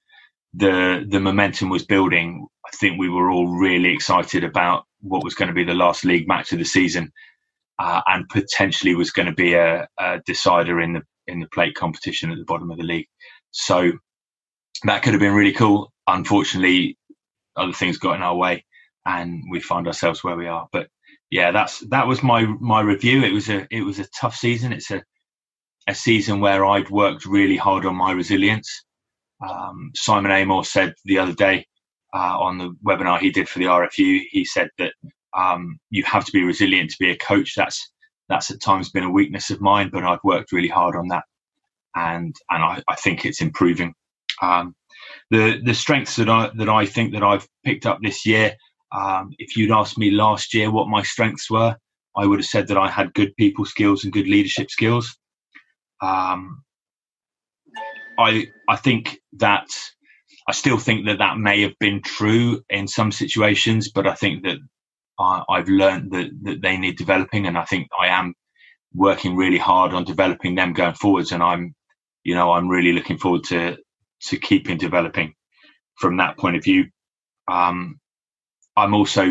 the 0.55 1.07
the 1.09 1.21
momentum 1.21 1.69
was 1.69 1.85
building. 1.85 2.47
I 2.67 2.77
think 2.77 2.99
we 2.99 3.09
were 3.09 3.31
all 3.31 3.49
really 3.49 3.93
excited 3.93 4.45
about 4.45 4.85
what 5.01 5.25
was 5.25 5.35
going 5.35 5.49
to 5.49 5.55
be 5.55 5.65
the 5.65 5.75
last 5.75 6.05
league 6.05 6.29
match 6.29 6.53
of 6.53 6.59
the 6.59 6.65
season, 6.65 7.13
uh, 7.83 8.01
and 8.07 8.29
potentially 8.29 8.95
was 8.95 9.11
going 9.11 9.27
to 9.27 9.35
be 9.35 9.55
a, 9.55 9.89
a, 9.99 10.21
decider 10.25 10.81
in 10.81 10.93
the 10.93 11.03
in 11.27 11.41
the 11.41 11.49
plate 11.49 11.75
competition 11.75 12.31
at 12.31 12.39
the 12.39 12.45
bottom 12.45 12.71
of 12.71 12.79
the 12.79 12.85
league. 12.85 13.09
So 13.51 13.93
that 14.85 15.03
could 15.03 15.15
have 15.15 15.21
been 15.21 15.35
really 15.35 15.53
cool. 15.53 15.93
Unfortunately, 16.07 16.97
other 17.57 17.73
things 17.73 17.99
got 17.99 18.15
in 18.15 18.23
our 18.23 18.37
way, 18.37 18.65
and 19.05 19.43
we 19.51 19.59
find 19.59 19.89
ourselves 19.89 20.23
where 20.23 20.37
we 20.37 20.47
are. 20.47 20.69
But 20.71 20.87
yeah, 21.31 21.51
that's 21.51 21.81
that 21.89 22.07
was 22.07 22.23
my 22.23 22.45
my 22.61 22.81
review. 22.83 23.25
It 23.25 23.33
was 23.33 23.49
a 23.49 23.67
it 23.71 23.83
was 23.83 23.99
a 23.99 24.07
tough 24.21 24.37
season. 24.37 24.73
It's 24.73 24.93
a 24.93 25.03
a 25.89 25.95
season 25.95 26.41
where 26.41 26.65
I'd 26.65 26.91
worked 26.91 27.27
really 27.27 27.57
hard 27.57 27.85
on 27.85 27.97
my 27.97 28.13
resilience. 28.13 28.85
Um, 29.45 29.91
Simon 29.97 30.31
Amor 30.31 30.63
said 30.63 30.95
the 31.05 31.19
other 31.19 31.35
day 31.35 31.67
uh, 32.15 32.39
on 32.39 32.59
the 32.59 32.77
webinar 32.87 33.19
he 33.19 33.31
did 33.31 33.49
for 33.49 33.59
the 33.59 33.65
RFU, 33.65 34.21
he 34.31 34.45
said 34.45 34.69
that 34.79 34.93
um, 35.37 35.79
you 35.91 36.05
have 36.05 36.25
to 36.25 36.33
be 36.33 36.45
resilient 36.45 36.91
to 36.91 36.97
be 36.99 37.11
a 37.11 37.17
coach. 37.17 37.55
That's 37.57 37.91
that's 38.29 38.51
at 38.51 38.61
times 38.63 38.91
been 38.91 39.05
a 39.05 39.11
weakness 39.11 39.51
of 39.51 39.61
mine, 39.61 39.91
but 39.93 40.05
I've 40.05 40.25
worked 40.25 40.53
really 40.53 40.69
hard 40.69 40.97
on 40.97 41.09
that, 41.09 41.25
and 41.95 42.35
and 42.51 42.63
I, 42.63 42.83
I 42.89 42.97
think 42.97 43.25
it's 43.25 43.43
improving. 43.43 43.95
Um, 44.41 44.75
the 45.31 45.61
the 45.65 45.75
strengths 45.75 46.17
that 46.17 46.29
I 46.29 46.51
that 46.57 46.69
I 46.69 46.87
think 46.87 47.13
that 47.15 47.23
I've 47.23 47.47
picked 47.65 47.87
up 47.87 47.99
this 48.03 48.27
year. 48.27 48.55
Um, 48.93 49.31
if 49.39 49.57
you'd 49.57 49.73
asked 49.73 49.99
me 49.99 50.11
last 50.11 50.53
year 50.53 50.71
what 50.71 50.89
my 50.89 51.03
strengths 51.03 51.51
were, 51.51 51.77
I 52.17 52.27
would 52.27 52.41
have 52.41 52.47
said 52.47 52.69
that 52.69 52.77
I 52.77 52.89
had 52.89 53.15
good 53.15 53.35
people 53.37 53.65
skills 53.65 54.05
and 54.05 54.13
good 54.13 54.29
leadership 54.29 54.71
skills. 54.71 55.17
Um, 56.03 56.63
I 58.19 58.47
I 58.69 58.77
think 58.77 59.19
that 59.35 59.69
I 60.49 60.53
still 60.53 60.79
think 60.79 61.07
that 61.07 61.19
that 61.19 61.39
may 61.39 61.63
have 61.63 61.79
been 61.79 62.03
true 62.03 62.63
in 62.69 62.89
some 62.89 63.13
situations, 63.13 63.91
but 63.91 64.07
I 64.07 64.15
think 64.15 64.43
that 64.45 64.59
I, 65.23 65.45
I've 65.49 65.69
learned 65.69 66.11
that 66.13 66.31
that 66.43 66.63
they 66.63 66.77
need 66.77 66.97
developing, 66.99 67.47
and 67.47 67.57
I 67.57 67.65
think 67.65 67.89
I 67.99 68.09
am 68.09 68.35
working 68.95 69.37
really 69.37 69.59
hard 69.59 69.93
on 69.95 70.05
developing 70.05 70.55
them 70.55 70.73
going 70.73 70.95
forwards. 70.95 71.33
And 71.33 71.43
I'm, 71.43 71.75
you 72.25 72.35
know, 72.35 72.53
I'm 72.53 72.69
really 72.69 72.93
looking 72.93 73.19
forward 73.19 73.45
to 73.45 73.77
to 74.29 74.37
keeping 74.37 74.79
developing 74.79 75.35
from 75.97 76.17
that 76.19 76.39
point 76.39 76.57
of 76.57 76.65
view. 76.65 76.87
Um, 77.51 78.01
I'm 78.77 78.95
also 78.95 79.25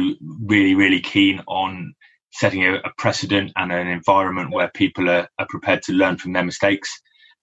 really 0.46 0.76
really 0.76 1.02
keen 1.02 1.42
on 1.48 1.94
setting 2.32 2.64
a, 2.64 2.76
a, 2.76 2.92
precedent 2.98 3.52
and 3.58 3.72
an 3.72 3.88
environment 3.88 4.52
where 4.52 4.72
people 4.74 5.10
are, 5.10 5.28
are, 5.38 5.48
prepared 5.50 5.82
to 5.84 5.94
learn 5.94 6.18
from 6.18 6.34
their 6.34 6.46
mistakes. 6.46 6.90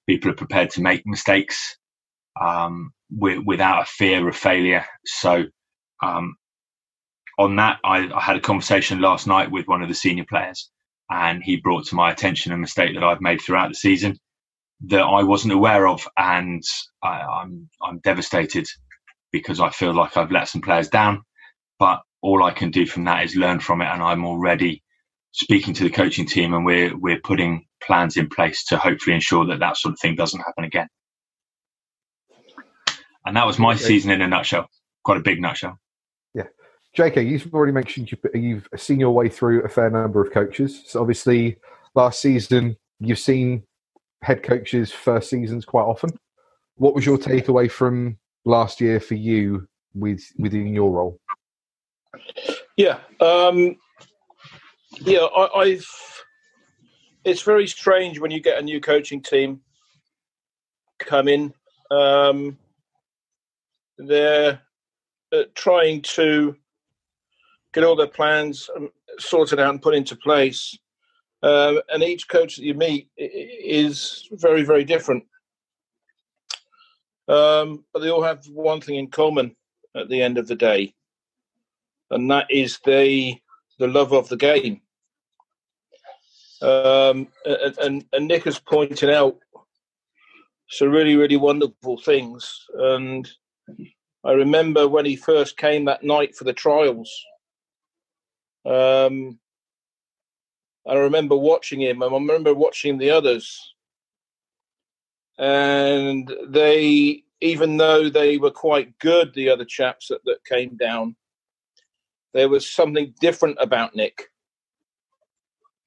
People 0.08 0.30
are 0.30 0.34
prepared 0.34 0.70
to 0.70 0.80
make 0.80 1.02
mistakes 1.04 1.76
um, 2.40 2.92
with, 3.10 3.40
without 3.44 3.82
a 3.82 3.86
fear 3.86 4.26
of 4.26 4.36
failure. 4.36 4.84
So, 5.04 5.44
um, 6.02 6.36
on 7.38 7.56
that, 7.56 7.78
I, 7.84 8.10
I, 8.12 8.20
had 8.20 8.36
a 8.36 8.40
conversation 8.40 9.00
last 9.00 9.26
night 9.26 9.50
with 9.50 9.68
one 9.68 9.80
of 9.80 9.88
the 9.88 9.94
senior 9.94 10.24
players, 10.28 10.70
and 11.08 11.42
he 11.42 11.56
brought 11.56 11.86
to 11.86 11.94
my 11.94 12.10
attention 12.10 12.52
a 12.52 12.58
mistake 12.58 12.94
that 12.94 13.04
I've 13.04 13.20
made 13.20 13.40
throughout 13.40 13.68
the 13.68 13.74
season 13.74 14.18
that 14.86 15.02
I 15.02 15.22
wasn't 15.22 15.54
aware 15.54 15.86
of, 15.88 16.06
and 16.16 16.62
I, 17.02 17.20
I'm 17.20 17.68
I'm 17.82 17.98
devastated 18.00 18.66
because 19.32 19.60
I 19.60 19.70
feel 19.70 19.94
like 19.94 20.16
I've 20.16 20.30
let 20.30 20.48
some 20.48 20.60
players 20.60 20.88
down. 20.88 21.22
But 21.78 22.00
all 22.22 22.42
I 22.42 22.52
can 22.52 22.70
do 22.70 22.86
from 22.86 23.04
that 23.04 23.24
is 23.24 23.36
learn 23.36 23.60
from 23.60 23.82
it, 23.82 23.86
and 23.86 24.02
I'm 24.02 24.24
already 24.24 24.82
speaking 25.32 25.74
to 25.74 25.84
the 25.84 25.90
coaching 25.90 26.26
team, 26.26 26.54
and 26.54 26.64
we're 26.64 26.96
we're 26.96 27.20
putting 27.20 27.66
plans 27.82 28.16
in 28.16 28.28
place 28.28 28.64
to 28.66 28.76
hopefully 28.76 29.14
ensure 29.14 29.46
that 29.46 29.60
that 29.60 29.76
sort 29.76 29.92
of 29.92 30.00
thing 30.00 30.16
doesn't 30.16 30.40
happen 30.40 30.64
again. 30.64 30.88
And 33.24 33.36
that 33.36 33.46
was 33.46 33.58
my 33.58 33.76
season 33.76 34.10
in 34.10 34.22
a 34.22 34.28
nutshell, 34.28 34.68
quite 35.04 35.18
a 35.18 35.22
big 35.22 35.40
nutshell. 35.40 35.78
JK, 36.98 37.30
you've 37.30 37.54
already 37.54 37.70
mentioned 37.72 38.10
you've 38.34 38.68
seen 38.76 38.98
your 38.98 39.12
way 39.12 39.28
through 39.28 39.62
a 39.62 39.68
fair 39.68 39.88
number 39.88 40.20
of 40.20 40.32
coaches. 40.32 40.82
So 40.84 41.00
obviously, 41.00 41.56
last 41.94 42.20
season 42.20 42.76
you've 42.98 43.20
seen 43.20 43.62
head 44.22 44.42
coaches' 44.42 44.90
first 44.90 45.30
seasons 45.30 45.64
quite 45.64 45.84
often. 45.84 46.10
What 46.74 46.96
was 46.96 47.06
your 47.06 47.16
takeaway 47.16 47.70
from 47.70 48.18
last 48.44 48.80
year 48.80 48.98
for 48.98 49.14
you 49.14 49.68
with 49.94 50.24
within 50.38 50.74
your 50.74 50.90
role? 50.90 51.20
Yeah, 52.76 52.98
um, 53.20 53.76
yeah, 55.00 55.26
I, 55.36 55.68
have 55.68 55.84
It's 57.24 57.42
very 57.42 57.68
strange 57.68 58.18
when 58.18 58.32
you 58.32 58.40
get 58.40 58.58
a 58.58 58.62
new 58.62 58.80
coaching 58.80 59.22
team 59.22 59.60
come 60.98 61.28
in. 61.28 61.54
Um, 61.92 62.58
they're 63.98 64.60
uh, 65.32 65.44
trying 65.54 66.02
to 66.02 66.56
get 67.72 67.84
all 67.84 67.96
their 67.96 68.06
plans 68.06 68.68
um, 68.76 68.90
sorted 69.18 69.60
out 69.60 69.70
and 69.70 69.82
put 69.82 69.94
into 69.94 70.16
place. 70.16 70.76
Uh, 71.42 71.74
and 71.92 72.02
each 72.02 72.28
coach 72.28 72.56
that 72.56 72.64
you 72.64 72.74
meet 72.74 73.08
is 73.16 74.28
very, 74.32 74.62
very 74.62 74.84
different. 74.84 75.24
Um, 77.28 77.84
but 77.92 78.00
they 78.00 78.10
all 78.10 78.22
have 78.22 78.44
one 78.46 78.80
thing 78.80 78.96
in 78.96 79.08
common 79.08 79.54
at 79.94 80.08
the 80.08 80.22
end 80.22 80.38
of 80.38 80.48
the 80.48 80.54
day, 80.54 80.94
and 82.10 82.30
that 82.30 82.46
is 82.50 82.80
the 82.84 83.36
the 83.78 83.86
love 83.86 84.12
of 84.12 84.28
the 84.28 84.36
game. 84.36 84.80
Um, 86.60 87.28
and, 87.80 88.04
and, 88.12 88.26
Nick 88.26 88.44
has 88.44 88.58
pointed 88.58 89.10
out 89.10 89.36
some 90.68 90.90
really, 90.90 91.14
really 91.14 91.36
wonderful 91.36 91.98
things. 91.98 92.66
And 92.74 93.28
I 94.24 94.32
remember 94.32 94.88
when 94.88 95.04
he 95.04 95.14
first 95.14 95.56
came 95.56 95.84
that 95.84 96.02
night 96.02 96.34
for 96.34 96.42
the 96.42 96.52
trials. 96.52 97.08
Um, 98.68 99.38
I 100.86 100.94
remember 100.94 101.36
watching 101.36 101.80
him, 101.80 102.02
and 102.02 102.14
I 102.14 102.18
remember 102.18 102.54
watching 102.54 102.98
the 102.98 103.10
others. 103.10 103.74
And 105.38 106.30
they, 106.48 107.22
even 107.40 107.76
though 107.76 108.08
they 108.10 108.36
were 108.36 108.50
quite 108.50 108.98
good, 108.98 109.32
the 109.34 109.48
other 109.48 109.64
chaps 109.64 110.08
that, 110.08 110.20
that 110.24 110.44
came 110.44 110.76
down, 110.76 111.16
there 112.34 112.48
was 112.48 112.68
something 112.68 113.14
different 113.20 113.56
about 113.60 113.94
Nick. 113.96 114.30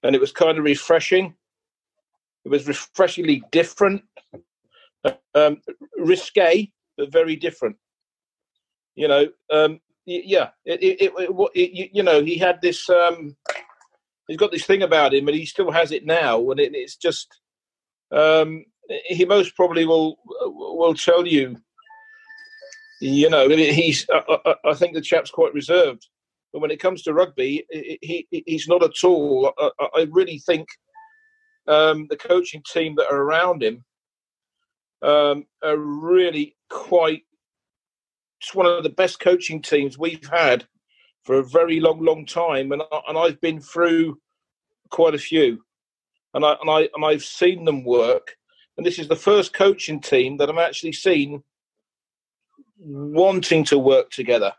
And 0.04 0.16
it 0.16 0.22
was 0.22 0.32
kind 0.32 0.58
of 0.58 0.64
refreshing. 0.64 1.36
It 2.46 2.50
was 2.50 2.68
refreshingly 2.68 3.44
different, 3.52 4.04
um, 5.36 5.62
risque, 5.98 6.72
but 6.98 7.12
very 7.12 7.36
different. 7.36 7.76
You 8.96 9.08
know, 9.08 9.28
um, 9.52 9.80
yeah, 10.26 10.50
it, 10.66 10.82
it, 10.82 11.14
it, 11.56 11.90
you 11.94 12.04
know, 12.04 12.24
he 12.24 12.38
had 12.38 12.62
this, 12.62 12.90
um, 12.90 13.36
he's 14.28 14.38
got 14.38 14.52
this 14.52 14.66
thing 14.66 14.84
about 14.84 15.14
him, 15.14 15.28
and 15.28 15.38
he 15.38 15.46
still 15.46 15.72
has 15.72 15.92
it 15.92 16.06
now, 16.06 16.50
and 16.52 16.60
it's 16.60 16.96
just, 16.96 17.28
um, 18.12 18.66
he 19.06 19.26
most 19.26 19.56
probably 19.56 19.86
will 19.86 20.18
will 20.26 20.94
tell 20.94 21.26
you, 21.26 21.56
you 23.00 23.30
know, 23.30 23.50
he's. 23.50 24.06
I, 24.12 24.56
I 24.66 24.74
think 24.74 24.94
the 24.94 25.02
chap's 25.02 25.32
quite 25.32 25.54
reserved. 25.54 26.08
But 26.54 26.60
when 26.60 26.72
it 26.72 26.82
comes 26.82 27.02
to 27.04 27.14
rugby, 27.14 27.66
he 28.02 28.28
he's 28.30 28.68
not 28.68 28.84
at 28.84 29.04
all. 29.04 29.54
I, 29.58 29.70
I 29.96 30.08
really 30.12 30.40
think 30.40 30.68
um, 31.68 32.08
the 32.10 32.18
coaching 32.18 32.62
team 32.72 32.96
that 32.96 33.10
are 33.10 33.22
around 33.22 33.64
him 33.64 33.84
um, 35.02 35.46
are 35.64 35.78
really 35.78 36.56
quite. 36.70 37.24
It's 38.42 38.56
one 38.56 38.66
of 38.66 38.84
the 38.84 38.90
best 38.90 39.20
coaching 39.20 39.62
teams 39.62 40.00
we've 40.00 40.28
had 40.28 40.66
for 41.24 41.36
a 41.36 41.44
very 41.44 41.80
long, 41.80 42.04
long 42.04 42.26
time, 42.26 42.72
and 42.72 42.82
I, 42.92 43.02
and 43.08 43.18
I've 43.18 43.40
been 43.40 43.62
through 43.62 44.20
quite 44.90 45.14
a 45.14 45.20
few, 45.20 45.64
and 46.34 46.44
I 46.44 46.56
and 46.60 46.70
I 46.70 46.90
and 46.96 47.06
I've 47.06 47.24
seen 47.24 47.66
them 47.66 47.84
work. 47.84 48.36
And 48.78 48.86
this 48.86 48.98
is 48.98 49.08
the 49.08 49.16
first 49.16 49.54
coaching 49.54 50.00
team 50.00 50.38
that 50.38 50.50
I've 50.50 50.58
actually 50.58 50.94
seen 50.94 51.44
wanting 52.78 53.64
to 53.66 53.78
work 53.78 54.10
together. 54.10 54.54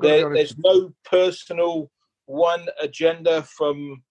There, 0.00 0.34
there's 0.34 0.56
no 0.58 0.92
personal 1.04 1.90
one 2.26 2.66
agenda 2.80 3.42
from 3.42 4.02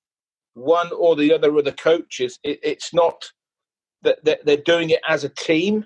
one 0.53 0.91
or 0.93 1.15
the 1.15 1.33
other 1.33 1.55
of 1.55 1.65
the 1.65 1.73
coaches. 1.73 2.39
It, 2.43 2.59
it's 2.63 2.93
not 2.93 3.29
that 4.03 4.23
they're, 4.23 4.39
they're 4.45 4.57
doing 4.57 4.91
it 4.91 5.01
as 5.07 5.23
a 5.25 5.29
team, 5.29 5.85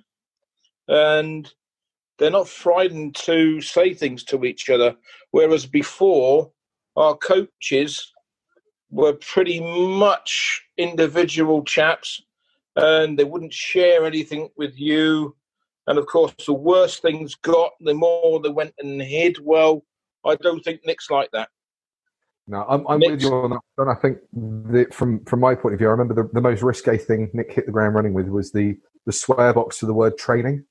and 0.88 1.52
they're 2.22 2.30
not 2.30 2.48
frightened 2.48 3.16
to 3.16 3.60
say 3.62 3.96
things 3.96 4.24
to 4.24 4.46
each 4.46 4.70
other. 4.70 4.96
Whereas 5.32 5.66
before, 5.66 6.52
our 6.96 7.18
coaches 7.18 8.14
were 8.92 9.14
pretty 9.14 9.60
much 9.60 10.62
individual 10.78 11.64
chaps, 11.64 12.22
and 12.76 13.18
they 13.18 13.24
wouldn't 13.24 13.54
share 13.54 14.06
anything 14.06 14.50
with 14.56 14.80
you. 14.80 15.36
And 15.88 15.98
of 15.98 16.06
course, 16.06 16.32
the 16.46 16.54
worse 16.54 17.00
things 17.00 17.34
got, 17.34 17.72
the 17.80 17.96
more 17.96 18.40
they 18.40 18.50
went 18.50 18.76
and 18.78 19.02
hid. 19.02 19.38
Well, 19.42 19.84
I 20.24 20.36
don't 20.36 20.64
think 20.64 20.82
Nick's 20.86 21.10
like 21.10 21.32
that. 21.32 21.50
No, 22.48 22.66
I'm, 22.70 22.86
I'm 22.88 23.00
with 23.00 23.24
you 23.24 23.34
on 23.34 23.50
that. 23.50 23.62
And 23.80 23.90
I 23.90 23.96
think 23.96 24.20
that 24.34 24.94
from 24.94 25.26
from 25.26 25.40
my 25.40 25.56
point 25.56 25.74
of 25.74 25.80
view, 25.80 25.88
I 25.88 25.92
remember 25.92 26.14
the, 26.14 26.30
the 26.34 26.42
most 26.42 26.62
risque 26.62 27.00
thing 27.00 27.32
Nick 27.34 27.52
hit 27.52 27.66
the 27.66 27.72
ground 27.72 27.96
running 27.96 28.14
with 28.14 28.28
was 28.28 28.52
the 28.52 28.78
the 29.08 29.12
swear 29.12 29.54
box 29.54 29.80
for 29.80 29.88
the 29.88 29.94
word 29.94 30.20
training. 30.20 30.66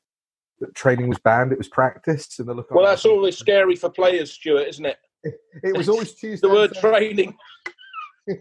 Training 0.75 1.09
was 1.09 1.19
banned; 1.19 1.53
it 1.53 1.59
was 1.59 1.69
practiced, 1.69 2.39
and 2.39 2.49
the 2.49 2.55
look. 2.55 2.71
Well, 2.71 2.85
that's 2.85 3.07
always 3.07 3.39
scary 3.39 3.77
for 3.77 3.91
players, 3.91 4.33
Stuart, 4.33 4.69
isn't 4.69 4.85
it? 4.87 4.99
It, 5.23 5.35
it 5.63 5.77
was 5.77 5.89
always 5.89 6.15
Tuesday. 6.21 6.47
the 6.47 6.53
word 6.53 6.75
training. 6.75 7.37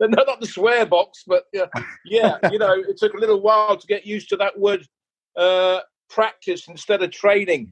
No, 0.00 0.06
not 0.06 0.40
the 0.40 0.46
swear 0.46 0.86
box, 0.86 1.24
but 1.26 1.44
yeah, 1.52 1.66
yeah, 2.06 2.38
you 2.50 2.58
know, 2.58 2.72
it 2.72 2.96
took 2.96 3.12
a 3.14 3.18
little 3.18 3.40
while 3.40 3.76
to 3.76 3.86
get 3.86 4.06
used 4.06 4.28
to 4.30 4.36
that 4.36 4.58
word 4.58 4.86
uh, 5.36 5.80
practice 6.08 6.68
instead 6.68 7.02
of 7.02 7.10
training. 7.10 7.70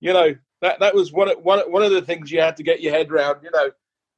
You 0.00 0.12
know, 0.12 0.34
that 0.62 0.78
that 0.80 0.94
was 0.94 1.12
one 1.12 1.28
one 1.42 1.60
one 1.72 1.82
of 1.82 1.90
the 1.90 2.02
things 2.02 2.30
you 2.30 2.40
had 2.40 2.56
to 2.58 2.62
get 2.62 2.80
your 2.80 2.92
head 2.92 3.10
around. 3.10 3.42
You 3.42 3.50
know, 3.52 3.70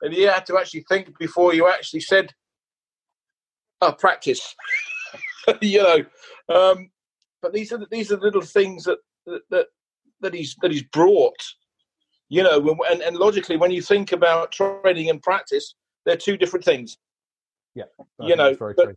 and 0.02 0.14
you 0.14 0.28
had 0.28 0.46
to 0.46 0.58
actually 0.58 0.84
think 0.88 1.18
before 1.18 1.54
you 1.54 1.68
actually 1.68 2.00
said, 2.00 2.34
"Oh, 3.80 3.92
practice." 3.92 4.54
you 5.62 5.82
know, 5.82 6.04
um, 6.54 6.90
but 7.42 7.52
these 7.52 7.72
are 7.72 7.78
the, 7.78 7.86
these 7.90 8.12
are 8.12 8.16
the 8.16 8.22
little 8.22 8.42
things 8.42 8.84
that 8.84 8.98
that 9.50 9.66
that 10.20 10.34
he's 10.34 10.56
that 10.62 10.70
he's 10.70 10.84
brought. 10.84 11.42
You 12.28 12.44
know, 12.44 12.76
and, 12.88 13.00
and 13.00 13.16
logically, 13.16 13.56
when 13.56 13.72
you 13.72 13.82
think 13.82 14.12
about 14.12 14.52
training 14.52 15.10
and 15.10 15.20
practice, 15.20 15.74
they're 16.06 16.16
two 16.16 16.36
different 16.36 16.64
things. 16.64 16.96
Yeah, 17.74 17.84
you 18.20 18.36
know, 18.36 18.54
but, 18.54 18.94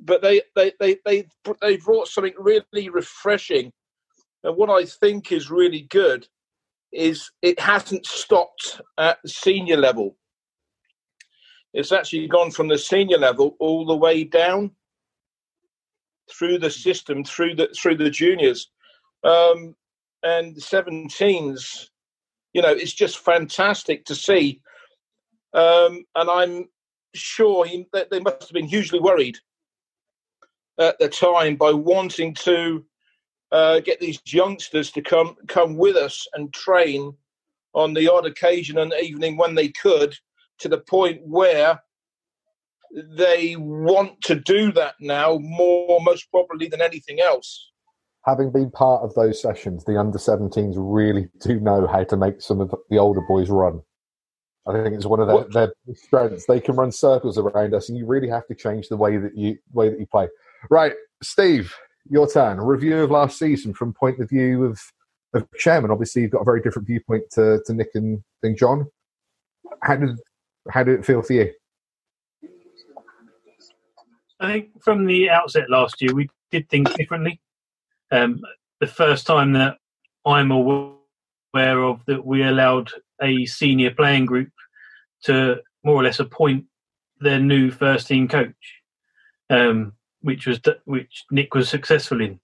but 0.00 0.22
they, 0.22 0.40
they 0.56 0.72
they 0.80 0.96
they 1.04 1.26
they 1.60 1.76
brought 1.76 2.08
something 2.08 2.32
really 2.38 2.88
refreshing, 2.88 3.72
and 4.42 4.56
what 4.56 4.70
I 4.70 4.86
think 4.86 5.30
is 5.30 5.50
really 5.50 5.82
good 5.90 6.26
is 6.92 7.30
it 7.42 7.58
hasn't 7.60 8.06
stopped 8.06 8.80
at 8.98 9.18
the 9.22 9.28
senior 9.28 9.76
level. 9.76 10.16
It's 11.74 11.92
actually 11.92 12.28
gone 12.28 12.52
from 12.52 12.68
the 12.68 12.78
senior 12.78 13.18
level 13.18 13.56
all 13.58 13.84
the 13.84 13.96
way 13.96 14.22
down 14.22 14.70
through 16.30 16.58
the 16.58 16.70
system, 16.70 17.24
through 17.24 17.54
the 17.54 17.68
through 17.80 17.96
the 17.96 18.10
juniors, 18.10 18.70
um, 19.24 19.74
and 20.22 20.54
the 20.54 20.60
17s. 20.60 21.88
You 22.52 22.62
know, 22.62 22.70
it's 22.70 22.92
just 22.92 23.18
fantastic 23.18 24.04
to 24.06 24.14
see, 24.14 24.60
um, 25.52 26.04
and 26.14 26.30
I'm 26.30 26.68
sure 27.14 27.64
he, 27.64 27.86
they 27.92 28.20
must 28.20 28.42
have 28.42 28.52
been 28.52 28.66
hugely 28.66 29.00
worried 29.00 29.38
at 30.78 30.98
the 30.98 31.08
time 31.08 31.56
by 31.56 31.72
wanting 31.72 32.34
to 32.34 32.84
uh, 33.52 33.80
get 33.80 34.00
these 34.00 34.20
youngsters 34.26 34.90
to 34.92 35.02
come 35.02 35.36
come 35.46 35.76
with 35.76 35.96
us 35.96 36.26
and 36.34 36.52
train 36.52 37.14
on 37.74 37.94
the 37.94 38.10
odd 38.10 38.26
occasion 38.26 38.78
and 38.78 38.92
evening 39.02 39.36
when 39.36 39.54
they 39.54 39.68
could, 39.68 40.14
to 40.58 40.68
the 40.68 40.78
point 40.78 41.20
where 41.24 41.80
they 42.94 43.56
want 43.56 44.20
to 44.22 44.36
do 44.36 44.72
that 44.72 44.94
now 45.00 45.38
more, 45.38 46.00
most 46.00 46.30
probably 46.30 46.68
than 46.68 46.80
anything 46.80 47.20
else. 47.20 47.70
Having 48.24 48.52
been 48.52 48.70
part 48.70 49.02
of 49.02 49.14
those 49.14 49.40
sessions, 49.40 49.84
the 49.84 49.98
under 49.98 50.18
17s 50.18 50.74
really 50.76 51.28
do 51.40 51.60
know 51.60 51.86
how 51.86 52.04
to 52.04 52.16
make 52.16 52.40
some 52.40 52.60
of 52.60 52.74
the 52.88 52.98
older 52.98 53.20
boys 53.28 53.50
run. 53.50 53.82
I 54.66 54.72
think 54.72 54.94
it's 54.94 55.04
one 55.04 55.20
of 55.20 55.28
their, 55.28 55.66
their, 55.66 55.94
strengths. 55.94 56.46
They 56.46 56.60
can 56.60 56.74
run 56.74 56.90
circles 56.90 57.36
around 57.36 57.74
us, 57.74 57.90
and 57.90 57.98
you 57.98 58.06
really 58.06 58.28
have 58.28 58.46
to 58.46 58.54
change 58.54 58.88
the 58.88 58.96
way 58.96 59.18
that 59.18 59.36
you 59.36 59.58
way 59.72 59.90
that 59.90 60.00
you 60.00 60.06
play. 60.06 60.28
Right, 60.70 60.94
Steve, 61.22 61.74
your 62.08 62.26
turn. 62.26 62.58
Review 62.58 63.02
of 63.02 63.10
last 63.10 63.38
season 63.38 63.74
from 63.74 63.92
point 63.92 64.20
of 64.20 64.30
view 64.30 64.64
of, 64.64 64.80
of 65.34 65.46
chairman. 65.58 65.90
Obviously, 65.90 66.22
you've 66.22 66.30
got 66.30 66.40
a 66.40 66.46
very 66.46 66.62
different 66.62 66.88
viewpoint 66.88 67.24
to, 67.32 67.60
to 67.66 67.74
Nick 67.74 67.90
and, 67.94 68.22
and 68.42 68.56
John. 68.56 68.86
How 69.82 69.96
did 69.96 70.18
how 70.70 70.82
did 70.82 71.00
it 71.00 71.04
feel 71.04 71.20
for 71.20 71.34
you? 71.34 71.52
I 74.40 74.52
think 74.52 74.82
from 74.82 75.06
the 75.06 75.30
outset 75.30 75.70
last 75.70 76.02
year, 76.02 76.14
we 76.14 76.28
did 76.50 76.68
things 76.68 76.92
differently. 76.94 77.40
Um, 78.10 78.40
the 78.80 78.86
first 78.86 79.26
time 79.26 79.52
that 79.54 79.78
I'm 80.26 80.50
aware 80.50 81.82
of 81.82 82.00
that 82.06 82.24
we 82.24 82.42
allowed 82.42 82.90
a 83.22 83.46
senior 83.46 83.90
playing 83.92 84.26
group 84.26 84.50
to 85.24 85.60
more 85.84 85.96
or 85.96 86.02
less 86.02 86.20
appoint 86.20 86.64
their 87.20 87.40
new 87.40 87.70
first 87.70 88.08
team 88.08 88.28
coach. 88.28 88.54
Um, 89.50 89.92
which 90.24 90.46
was 90.46 90.58
which 90.86 91.24
Nick 91.30 91.54
was 91.54 91.68
successful 91.68 92.20
in, 92.22 92.40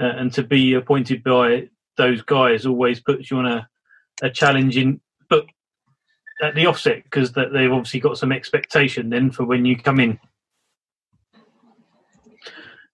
uh, 0.00 0.14
and 0.16 0.32
to 0.32 0.42
be 0.42 0.74
appointed 0.74 1.22
by 1.22 1.68
those 1.98 2.22
guys 2.22 2.64
always 2.64 3.00
puts 3.00 3.30
you 3.30 3.36
on 3.36 3.46
a, 3.46 3.68
a 4.22 4.30
challenging 4.30 5.00
but 5.28 5.44
at 6.40 6.54
the 6.54 6.66
offset 6.66 7.04
because 7.04 7.32
that 7.32 7.52
they've 7.52 7.72
obviously 7.72 8.00
got 8.00 8.16
some 8.16 8.32
expectation 8.32 9.10
then 9.10 9.30
for 9.30 9.44
when 9.44 9.64
you 9.66 9.76
come 9.76 10.00
in. 10.00 10.18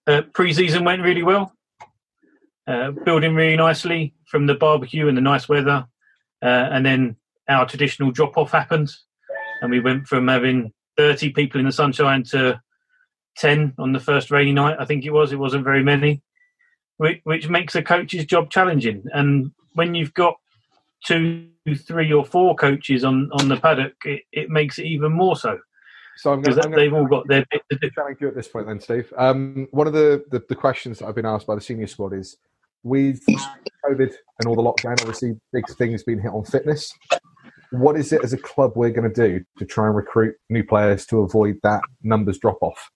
Uh, 0.07 0.23
pre-season 0.35 0.85
went 0.85 1.03
really 1.03 1.23
well, 1.23 1.53
uh, 2.67 2.90
building 2.90 3.35
really 3.35 3.57
nicely 3.57 4.14
from 4.27 4.47
the 4.47 4.55
barbecue 4.55 5.09
and 5.09 5.17
the 5.17 5.23
nice 5.23 5.49
weather, 5.49 5.87
uh, 6.43 6.69
and 6.73 6.85
then 6.85 7.17
our 7.49 7.67
traditional 7.67 8.11
drop-off 8.11 8.51
happened, 8.51 8.90
and 9.62 9.71
we 9.71 9.81
went 9.81 10.07
from 10.07 10.29
having 10.29 10.73
30 10.97 11.31
people 11.31 11.59
in 11.59 11.67
the 11.67 11.73
sunshine 11.73 12.23
to 12.23 12.61
10 13.38 13.75
on 13.79 13.93
the 13.93 14.01
first 14.01 14.31
rainy 14.31 14.53
night, 14.53 14.77
I 14.79 14.85
think 14.85 15.05
it 15.05 15.11
was. 15.11 15.33
It 15.33 15.38
wasn't 15.38 15.64
very 15.64 15.83
many, 15.83 16.23
which, 16.99 17.21
which 17.25 17.49
makes 17.49 17.75
a 17.75 17.83
coach's 17.83 18.27
job 18.27 18.51
challenging. 18.51 19.05
And 19.12 19.53
when 19.73 19.95
you've 19.95 20.14
got 20.14 20.37
two, 21.07 21.49
three, 21.87 22.12
or 22.12 22.25
four 22.25 22.55
coaches 22.55 23.05
on, 23.05 23.31
on 23.33 23.49
the 23.49 23.57
paddock, 23.57 23.95
it, 24.05 24.23
it 24.33 24.51
makes 24.51 24.79
it 24.79 24.87
even 24.87 25.12
more 25.12 25.37
so. 25.37 25.59
So 26.16 26.33
I'm 26.33 26.42
going 26.42 26.70
they've 26.70 26.92
all 26.92 27.07
got 27.07 27.27
their 27.29 27.44
bit 27.50 27.62
to 27.70 27.79
do. 27.79 27.90
You 28.20 28.29
at 28.29 28.35
this 28.35 28.48
point, 28.48 28.66
then, 28.66 28.81
Steve. 28.81 29.12
Um, 29.16 29.66
one 29.72 29.87
of 29.87 29.92
the, 29.92 30.24
the, 30.31 30.42
the 30.48 30.55
questions 30.55 30.98
that 30.98 31.07
I've 31.07 31.14
been 31.14 31.27
asked 31.27 31.46
by 31.46 31.55
the 31.55 31.61
senior 31.61 31.87
squad 31.87 32.12
is, 32.12 32.37
with 32.85 33.20
COVID 33.85 34.12
and 34.38 34.46
all 34.46 34.55
the 34.55 34.62
lockdown, 34.62 35.00
obviously 35.00 35.33
big 35.53 35.66
things 35.77 36.05
being 36.05 36.20
hit 36.20 36.31
on 36.31 36.44
fitness. 36.44 36.92
What 37.70 37.96
is 37.96 38.12
it 38.12 38.22
as 38.22 38.33
a 38.33 38.38
club 38.38 38.72
we're 38.77 38.90
going 38.90 39.11
to 39.11 39.29
do 39.29 39.44
to 39.59 39.64
try 39.64 39.87
and 39.87 39.96
recruit 39.96 40.37
new 40.50 40.62
players 40.62 41.07
to 41.07 41.20
avoid 41.20 41.59
that 41.62 41.81
numbers 42.03 42.38
drop 42.38 42.59
off? 42.62 42.90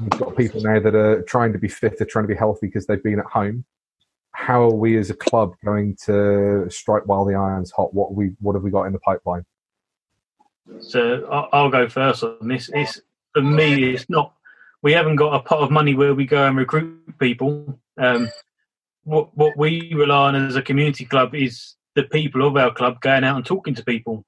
We've 0.00 0.10
got 0.10 0.36
people 0.36 0.60
now 0.60 0.80
that 0.80 0.94
are 0.94 1.22
trying 1.22 1.52
to 1.54 1.58
be 1.58 1.68
fit, 1.68 2.00
are 2.00 2.04
trying 2.04 2.24
to 2.24 2.28
be 2.28 2.36
healthy 2.36 2.66
because 2.66 2.86
they've 2.86 3.02
been 3.02 3.18
at 3.18 3.26
home. 3.26 3.64
How 4.32 4.62
are 4.62 4.74
we 4.74 4.96
as 4.98 5.10
a 5.10 5.14
club 5.14 5.54
going 5.64 5.96
to 6.04 6.66
strike 6.68 7.04
while 7.06 7.24
the 7.24 7.34
iron's 7.34 7.70
hot? 7.70 7.94
What 7.94 8.14
we 8.14 8.32
what 8.40 8.54
have 8.54 8.62
we 8.62 8.70
got 8.70 8.84
in 8.84 8.92
the 8.92 8.98
pipeline? 8.98 9.44
So 10.80 11.26
I'll 11.52 11.70
go 11.70 11.88
first 11.88 12.22
on 12.22 12.48
this. 12.48 12.70
It's 12.72 13.00
for 13.32 13.42
me, 13.42 13.92
it's 13.94 14.08
not. 14.08 14.34
We 14.82 14.92
haven't 14.92 15.16
got 15.16 15.34
a 15.34 15.40
pot 15.40 15.60
of 15.60 15.70
money 15.70 15.94
where 15.94 16.14
we 16.14 16.26
go 16.26 16.46
and 16.46 16.56
recruit 16.56 17.18
people. 17.18 17.78
Um, 17.98 18.30
what 19.04 19.36
what 19.36 19.56
we 19.56 19.92
rely 19.94 20.28
on 20.28 20.34
as 20.34 20.56
a 20.56 20.62
community 20.62 21.04
club 21.04 21.34
is 21.34 21.76
the 21.94 22.04
people 22.04 22.46
of 22.46 22.56
our 22.56 22.72
club 22.72 23.00
going 23.00 23.24
out 23.24 23.36
and 23.36 23.44
talking 23.44 23.74
to 23.74 23.84
people. 23.84 24.24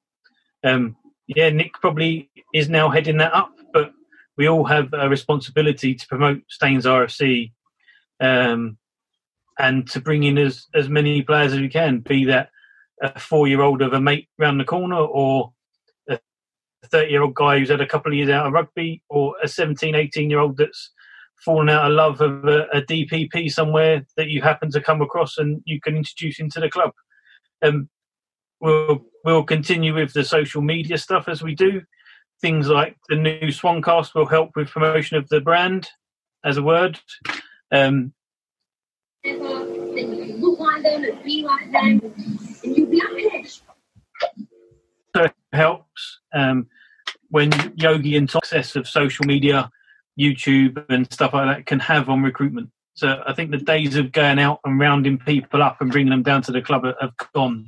Um, 0.63 0.97
yeah, 1.27 1.51
Nick 1.51 1.75
probably 1.75 2.31
is 2.53 2.69
now 2.69 2.89
heading 2.89 3.19
that 3.19 3.35
up, 3.35 3.53
but 3.73 3.93
we 4.37 4.49
all 4.49 4.65
have 4.65 4.93
a 4.93 5.09
responsibility 5.09 5.95
to 5.95 6.07
promote 6.07 6.43
Staines 6.49 6.85
RFC 6.85 7.53
um, 8.21 8.77
and 9.59 9.89
to 9.91 10.01
bring 10.01 10.25
in 10.25 10.39
as, 10.39 10.67
as 10.75 10.89
many 10.89 11.23
players 11.23 11.53
as 11.53 11.61
we 11.61 11.69
can, 11.69 12.01
be 12.01 12.25
that 12.27 12.51
a 13.01 13.19
four 13.19 13.49
year 13.49 13.63
old 13.63 13.83
of 13.83 13.93
a 13.93 14.01
mate 14.01 14.29
round 14.39 14.61
the 14.61 14.65
corner 14.65 14.97
or 14.97 15.53
30 16.89 17.11
year 17.11 17.23
old 17.23 17.35
guy 17.35 17.59
who's 17.59 17.71
had 17.71 17.81
a 17.81 17.87
couple 17.87 18.13
of 18.13 18.17
years 18.17 18.31
out 18.31 18.47
of 18.47 18.53
rugby 18.53 19.03
or 19.09 19.35
a 19.43 19.49
17, 19.49 19.95
18 19.95 20.31
year 20.31 20.41
old 20.41 20.57
that's 20.57 20.93
fallen 21.45 21.69
out 21.69 21.91
of 21.91 21.93
love 21.93 22.21
of 22.21 22.45
a, 22.45 22.67
a, 22.73 22.83
DPP 22.83 23.51
somewhere 23.51 24.07
that 24.17 24.29
you 24.29 24.41
happen 24.41 24.71
to 24.71 24.81
come 24.81 25.03
across 25.03 25.37
and 25.37 25.61
you 25.67 25.81
can 25.81 25.97
introduce 25.97 26.41
into 26.41 26.61
the 26.61 26.71
club. 26.71 26.93
Um, 27.63 27.89
we'll, 28.61 29.05
we'll 29.25 29.45
continue 29.45 29.95
with 29.95 30.13
the 30.13 30.25
social 30.25 30.63
media 30.63 30.97
stuff 30.97 31.29
as 31.29 31.43
we 31.43 31.55
do 31.55 31.83
things 32.41 32.69
like 32.69 32.97
the 33.09 33.17
new 33.17 33.49
Swancast 33.49 34.15
will 34.15 34.27
help 34.27 34.51
with 34.55 34.69
promotion 34.69 35.17
of 35.17 35.27
the 35.31 35.41
brand 35.41 35.89
as 36.45 36.59
a 36.59 36.63
word. 36.63 37.01
Um, 37.73 38.13
so 45.17 45.25
it 45.25 45.35
helps. 45.53 46.14
Um, 46.35 46.67
when 47.31 47.51
Yogi 47.77 48.17
and 48.17 48.31
success 48.31 48.77
of 48.77 48.89
social 48.89 49.25
media, 49.27 49.71
YouTube 50.19 50.85
and 50.89 51.11
stuff 51.13 51.35
like 51.35 51.57
that 51.57 51.67
can 51.67 51.81
have 51.81 52.09
on 52.09 52.23
recruitment. 52.23 52.71
So 52.95 53.23
I 53.27 53.33
think 53.35 53.51
the 53.51 53.59
days 53.59 53.97
of 53.97 54.13
going 54.13 54.39
out 54.39 54.61
and 54.65 54.79
rounding 54.79 55.19
people 55.19 55.63
up 55.63 55.81
and 55.81 55.91
bringing 55.91 56.11
them 56.11 56.23
down 56.23 56.43
to 56.43 56.53
the 56.53 56.63
club 56.63 56.85
have 57.01 57.13
gone. 57.35 57.67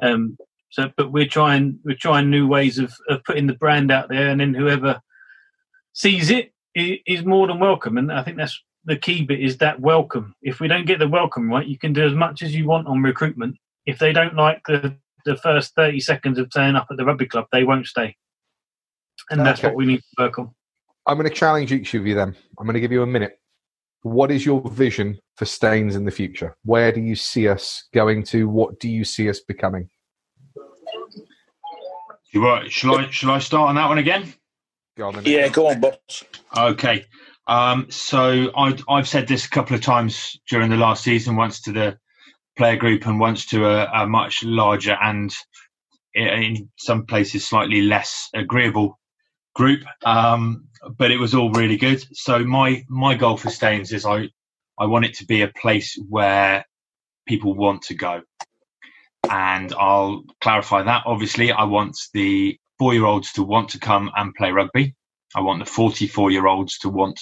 Um, 0.00 0.38
so, 0.70 0.90
but 0.96 1.12
we're 1.12 1.26
trying 1.26 1.78
we're 1.84 1.96
trying 1.96 2.30
new 2.30 2.46
ways 2.46 2.78
of, 2.78 2.92
of 3.08 3.22
putting 3.24 3.46
the 3.46 3.54
brand 3.54 3.90
out 3.90 4.08
there, 4.08 4.28
and 4.28 4.40
then 4.40 4.54
whoever 4.54 5.00
sees 5.92 6.30
it 6.30 6.52
is 6.74 7.24
more 7.24 7.46
than 7.46 7.58
welcome. 7.58 7.96
And 7.98 8.12
I 8.12 8.22
think 8.22 8.36
that's 8.36 8.60
the 8.84 8.96
key 8.96 9.22
bit 9.22 9.40
is 9.40 9.58
that 9.58 9.80
welcome. 9.80 10.34
If 10.42 10.60
we 10.60 10.68
don't 10.68 10.86
get 10.86 10.98
the 10.98 11.08
welcome 11.08 11.50
right, 11.50 11.66
you 11.66 11.78
can 11.78 11.92
do 11.92 12.06
as 12.06 12.14
much 12.14 12.42
as 12.42 12.54
you 12.54 12.66
want 12.66 12.88
on 12.88 13.02
recruitment. 13.02 13.56
If 13.86 13.98
they 13.98 14.12
don't 14.12 14.36
like 14.36 14.62
the 14.66 14.96
the 15.26 15.36
first 15.36 15.74
thirty 15.74 16.00
seconds 16.00 16.38
of 16.38 16.50
turning 16.50 16.76
up 16.76 16.86
at 16.90 16.96
the 16.96 17.04
rugby 17.04 17.26
club, 17.26 17.46
they 17.52 17.64
won't 17.64 17.86
stay. 17.86 18.16
And 19.30 19.40
okay. 19.40 19.50
that's 19.50 19.62
what 19.62 19.74
we 19.74 19.84
need 19.84 19.98
to 19.98 20.24
work 20.24 20.38
on. 20.38 20.54
I'm 21.06 21.16
going 21.18 21.28
to 21.28 21.34
challenge 21.34 21.72
each 21.72 21.92
of 21.94 22.06
you. 22.06 22.14
Then 22.14 22.34
I'm 22.58 22.66
going 22.66 22.74
to 22.74 22.80
give 22.80 22.92
you 22.92 23.02
a 23.02 23.06
minute 23.06 23.38
what 24.06 24.30
is 24.30 24.46
your 24.46 24.60
vision 24.70 25.18
for 25.36 25.44
Staines 25.44 25.96
in 25.96 26.04
the 26.04 26.10
future? 26.10 26.56
Where 26.64 26.92
do 26.92 27.00
you 27.00 27.16
see 27.16 27.48
us 27.48 27.88
going 27.92 28.22
to? 28.24 28.48
What 28.48 28.78
do 28.78 28.88
you 28.88 29.04
see 29.04 29.28
us 29.28 29.40
becoming? 29.40 29.88
You 32.32 32.42
what? 32.42 32.70
Shall 32.70 32.96
I? 32.96 33.10
Shall 33.10 33.30
I 33.30 33.38
start 33.40 33.68
on 33.70 33.74
that 33.74 33.88
one 33.88 33.98
again? 33.98 34.32
Go 34.96 35.08
on, 35.08 35.24
yeah, 35.24 35.48
go 35.48 35.66
on, 35.66 35.80
boss. 35.80 36.24
Okay. 36.56 37.04
Um, 37.46 37.86
so 37.90 38.50
I, 38.56 38.78
I've 38.88 39.06
said 39.08 39.28
this 39.28 39.44
a 39.44 39.50
couple 39.50 39.76
of 39.76 39.82
times 39.82 40.38
during 40.48 40.70
the 40.70 40.76
last 40.76 41.04
season, 41.04 41.36
once 41.36 41.60
to 41.62 41.72
the 41.72 41.98
player 42.56 42.76
group 42.76 43.06
and 43.06 43.20
once 43.20 43.46
to 43.46 43.66
a, 43.66 43.86
a 44.04 44.06
much 44.08 44.44
larger 44.44 44.96
and 45.00 45.32
in 46.14 46.70
some 46.78 47.06
places 47.06 47.46
slightly 47.48 47.82
less 47.82 48.30
agreeable 48.34 48.98
group. 49.54 49.82
Um, 50.04 50.66
but 50.98 51.10
it 51.10 51.18
was 51.18 51.34
all 51.34 51.52
really 51.52 51.78
good. 51.78 52.04
So 52.14 52.40
my 52.44 52.84
my 52.88 53.14
goal 53.16 53.36
for 53.38 53.50
Staines 53.50 53.92
is 53.92 54.06
I 54.06 54.30
I 54.78 54.86
want 54.86 55.06
it 55.06 55.16
to 55.16 55.26
be 55.26 55.42
a 55.42 55.48
place 55.48 55.98
where 56.08 56.64
people 57.28 57.54
want 57.54 57.82
to 57.84 57.94
go, 57.94 58.22
and 59.30 59.74
I'll 59.78 60.24
clarify 60.42 60.84
that. 60.84 61.04
Obviously, 61.06 61.52
I 61.52 61.64
want 61.64 61.96
the 62.14 62.58
four 62.78 62.94
year 62.94 63.06
olds 63.06 63.32
to 63.34 63.44
want 63.44 63.70
to 63.70 63.80
come 63.80 64.10
and 64.16 64.34
play 64.34 64.52
rugby. 64.52 64.96
I 65.36 65.42
want 65.42 65.60
the 65.64 65.70
forty 65.70 66.08
four 66.08 66.32
year 66.32 66.48
olds 66.48 66.78
to 66.80 66.90
want 66.90 67.20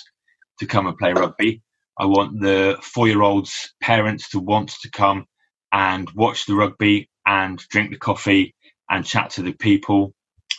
to 0.60 0.66
come 0.66 0.88
and 0.88 0.98
play 0.98 1.14
rugby. 1.14 1.62
I 1.98 2.06
want 2.06 2.40
the 2.40 2.78
four 2.82 3.08
year 3.08 3.22
olds' 3.22 3.74
parents 3.80 4.30
to 4.30 4.40
want 4.40 4.70
to 4.82 4.90
come 4.90 5.26
and 5.72 6.10
watch 6.14 6.46
the 6.46 6.54
rugby 6.54 7.08
and 7.26 7.58
drink 7.70 7.90
the 7.90 7.98
coffee 7.98 8.54
and 8.90 9.04
chat 9.06 9.30
to 9.30 9.42
the 9.42 9.52
people. 9.52 10.14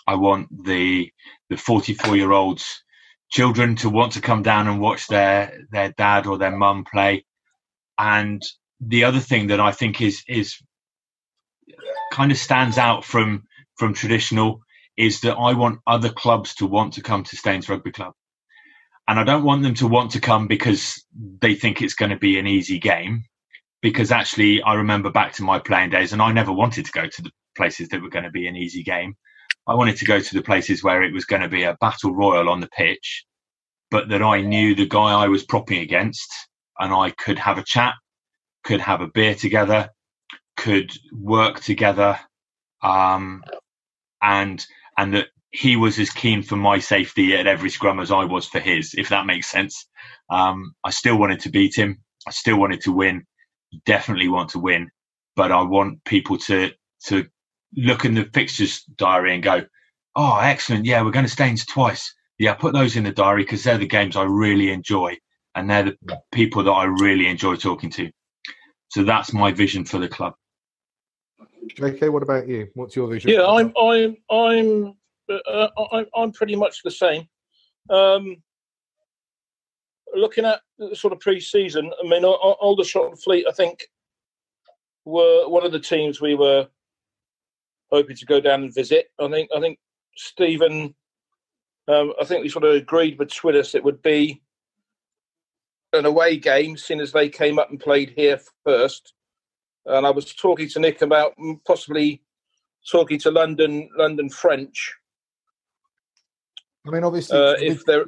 I 0.07 0.15
want 0.15 0.47
the 0.65 1.11
the 1.49 1.57
44 1.57 2.15
year 2.17 2.31
olds 2.31 2.83
children 3.31 3.75
to 3.77 3.89
want 3.89 4.13
to 4.13 4.21
come 4.21 4.43
down 4.43 4.67
and 4.67 4.81
watch 4.81 5.07
their 5.07 5.53
their 5.71 5.91
dad 5.97 6.27
or 6.27 6.37
their 6.37 6.55
mum 6.55 6.85
play. 6.91 7.25
And 7.99 8.41
the 8.81 9.05
other 9.05 9.19
thing 9.21 9.47
that 9.47 9.59
I 9.61 9.71
think 9.73 10.01
is 10.01 10.23
is 10.27 10.57
kind 12.11 12.31
of 12.31 12.39
stands 12.39 12.77
out 12.77 13.05
from 13.05 13.43
from 13.77 13.93
traditional 13.95 14.61
is 14.97 15.21
that 15.21 15.35
I 15.35 15.53
want 15.53 15.79
other 15.87 16.09
clubs 16.09 16.55
to 16.55 16.67
want 16.67 16.93
to 16.95 17.03
come 17.03 17.23
to 17.25 17.37
Staines 17.37 17.69
Rugby 17.69 17.91
Club. 17.91 18.13
And 19.07 19.19
I 19.19 19.23
don't 19.23 19.43
want 19.43 19.63
them 19.63 19.75
to 19.75 19.87
want 19.87 20.11
to 20.11 20.21
come 20.21 20.47
because 20.47 21.03
they 21.41 21.55
think 21.55 21.81
it's 21.81 21.95
going 21.95 22.11
to 22.11 22.17
be 22.17 22.39
an 22.39 22.47
easy 22.47 22.79
game. 22.79 23.25
Because 23.81 24.11
actually, 24.11 24.61
I 24.63 24.75
remember 24.75 25.11
back 25.11 25.33
to 25.33 25.43
my 25.43 25.59
playing 25.59 25.91
days, 25.91 26.13
and 26.13 26.21
I 26.21 26.31
never 26.31 26.51
wanted 26.53 26.85
to 26.85 26.91
go 26.91 27.07
to 27.07 27.21
the 27.21 27.31
places 27.57 27.89
that 27.89 28.01
were 28.01 28.09
going 28.09 28.25
to 28.25 28.31
be 28.31 28.47
an 28.47 28.55
easy 28.55 28.83
game. 28.83 29.15
I 29.67 29.75
wanted 29.75 29.97
to 29.97 30.05
go 30.05 30.19
to 30.19 30.33
the 30.35 30.41
places 30.41 30.83
where 30.83 31.03
it 31.03 31.13
was 31.13 31.25
going 31.25 31.43
to 31.43 31.49
be 31.49 31.63
a 31.63 31.77
battle 31.81 32.13
royal 32.15 32.49
on 32.49 32.61
the 32.61 32.69
pitch, 32.69 33.25
but 33.91 34.09
that 34.09 34.23
I 34.23 34.41
knew 34.41 34.75
the 34.75 34.87
guy 34.87 35.11
I 35.13 35.27
was 35.27 35.45
propping 35.45 35.79
against 35.79 36.31
and 36.79 36.93
I 36.93 37.11
could 37.11 37.39
have 37.39 37.57
a 37.57 37.63
chat, 37.63 37.93
could 38.63 38.81
have 38.81 39.01
a 39.01 39.07
beer 39.07 39.35
together, 39.35 39.89
could 40.57 40.91
work 41.13 41.61
together, 41.61 42.19
um, 42.83 43.43
and 44.21 44.65
and 44.97 45.13
that 45.15 45.27
he 45.55 45.77
was 45.77 45.97
as 45.99 46.09
keen 46.09 46.43
for 46.43 46.57
my 46.57 46.79
safety 46.79 47.35
at 47.35 47.47
every 47.47 47.69
scrum 47.69 47.99
as 47.99 48.11
I 48.11 48.25
was 48.25 48.45
for 48.45 48.59
his, 48.59 48.93
if 48.97 49.09
that 49.09 49.25
makes 49.25 49.49
sense. 49.49 49.87
Um, 50.29 50.75
I 50.83 50.89
still 50.89 51.17
wanted 51.17 51.39
to 51.41 51.49
beat 51.49 51.75
him. 51.75 52.03
I 52.27 52.31
still 52.31 52.59
wanted 52.59 52.81
to 52.81 52.91
win. 52.91 53.23
Definitely 53.85 54.27
want 54.27 54.49
to 54.49 54.59
win, 54.59 54.89
but 55.35 55.51
I 55.51 55.61
want 55.61 56.03
people 56.03 56.37
to 56.39 56.71
to 57.07 57.25
look 57.75 58.05
in 58.05 58.15
the 58.15 58.25
fixtures 58.33 58.83
diary 58.97 59.33
and 59.33 59.43
go, 59.43 59.63
oh, 60.15 60.39
excellent. 60.39 60.85
Yeah, 60.85 61.01
we're 61.01 61.11
going 61.11 61.25
to 61.25 61.31
Staines 61.31 61.65
twice. 61.65 62.13
Yeah, 62.37 62.53
put 62.53 62.73
those 62.73 62.95
in 62.95 63.03
the 63.03 63.11
diary 63.11 63.43
because 63.43 63.63
they're 63.63 63.77
the 63.77 63.87
games 63.87 64.15
I 64.15 64.23
really 64.23 64.71
enjoy 64.71 65.15
and 65.55 65.69
they're 65.69 65.83
the 65.83 66.21
people 66.31 66.63
that 66.63 66.71
I 66.71 66.85
really 66.85 67.27
enjoy 67.27 67.55
talking 67.55 67.89
to. 67.91 68.11
So 68.89 69.03
that's 69.03 69.33
my 69.33 69.51
vision 69.51 69.85
for 69.85 69.99
the 69.99 70.09
club. 70.09 70.33
Okay, 71.79 72.09
what 72.09 72.23
about 72.23 72.47
you? 72.47 72.67
What's 72.73 72.95
your 72.95 73.07
vision? 73.07 73.31
Yeah, 73.31 73.45
I'm, 73.47 73.73
I'm, 73.77 74.17
I'm, 74.29 74.95
uh, 75.29 75.67
I'm, 75.91 76.05
I'm 76.15 76.31
pretty 76.31 76.55
much 76.55 76.81
the 76.83 76.91
same. 76.91 77.27
Um, 77.89 78.37
looking 80.13 80.45
at 80.45 80.61
sort 80.93 81.13
of 81.13 81.19
pre-season, 81.19 81.91
I 82.03 82.07
mean, 82.07 82.23
Aldershot 82.23 83.09
and 83.09 83.21
Fleet, 83.21 83.45
I 83.47 83.51
think, 83.51 83.85
were 85.05 85.47
one 85.47 85.65
of 85.65 85.71
the 85.71 85.79
teams 85.79 86.19
we 86.19 86.35
were 86.35 86.67
hoping 87.91 88.15
to 88.15 88.25
go 88.25 88.39
down 88.39 88.63
and 88.63 88.73
visit. 88.73 89.07
I 89.19 89.29
think 89.29 89.49
I 89.55 89.59
think 89.59 89.79
Stephen, 90.15 90.95
um, 91.87 92.13
I 92.19 92.25
think 92.25 92.43
we 92.43 92.49
sort 92.49 92.65
of 92.65 92.75
agreed 92.75 93.17
between 93.17 93.55
us 93.55 93.75
it 93.75 93.83
would 93.83 94.01
be 94.01 94.41
an 95.93 96.05
away 96.05 96.37
game, 96.37 96.75
seeing 96.75 96.99
as 96.99 97.11
they 97.11 97.29
came 97.29 97.59
up 97.59 97.69
and 97.69 97.79
played 97.79 98.13
here 98.15 98.39
first. 98.65 99.13
And 99.85 100.05
I 100.05 100.09
was 100.09 100.33
talking 100.33 100.67
to 100.69 100.79
Nick 100.79 101.01
about 101.01 101.33
possibly 101.65 102.23
talking 102.89 103.19
to 103.19 103.31
London 103.31 103.89
London 103.97 104.29
French. 104.29 104.95
I 106.87 106.91
mean, 106.91 107.03
obviously, 107.03 107.37
uh, 107.37 107.55
if 107.59 107.83
there 107.85 108.05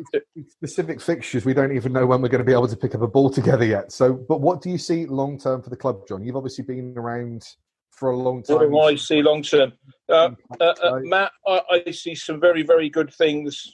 specific 0.49 1.01
fixtures, 1.01 1.45
we 1.45 1.53
don't 1.53 1.75
even 1.75 1.93
know 1.93 2.05
when 2.05 2.21
we're 2.21 2.29
going 2.29 2.39
to 2.39 2.45
be 2.45 2.53
able 2.53 2.67
to 2.67 2.75
pick 2.75 2.93
up 2.93 3.01
a 3.01 3.07
ball 3.07 3.29
together 3.29 3.65
yet. 3.65 3.91
So, 3.91 4.13
but 4.13 4.39
what 4.39 4.61
do 4.61 4.69
you 4.69 4.77
see 4.77 5.07
long 5.07 5.39
term 5.39 5.63
for 5.63 5.71
the 5.71 5.75
club, 5.75 6.07
John? 6.07 6.23
You've 6.23 6.35
obviously 6.35 6.63
been 6.63 6.93
around 6.95 7.43
for 7.89 8.11
a 8.11 8.15
long 8.15 8.43
time. 8.43 8.57
What 8.57 8.69
do 8.69 8.79
I 8.79 8.95
see 8.95 9.21
long 9.23 9.41
term? 9.41 9.73
Uh, 10.07 10.31
uh, 10.59 10.73
uh, 10.83 10.99
Matt, 11.01 11.31
I, 11.47 11.61
I, 11.87 11.91
see 11.91 12.13
some 12.13 12.39
very, 12.39 12.61
very 12.61 12.89
good 12.89 13.11
things 13.13 13.71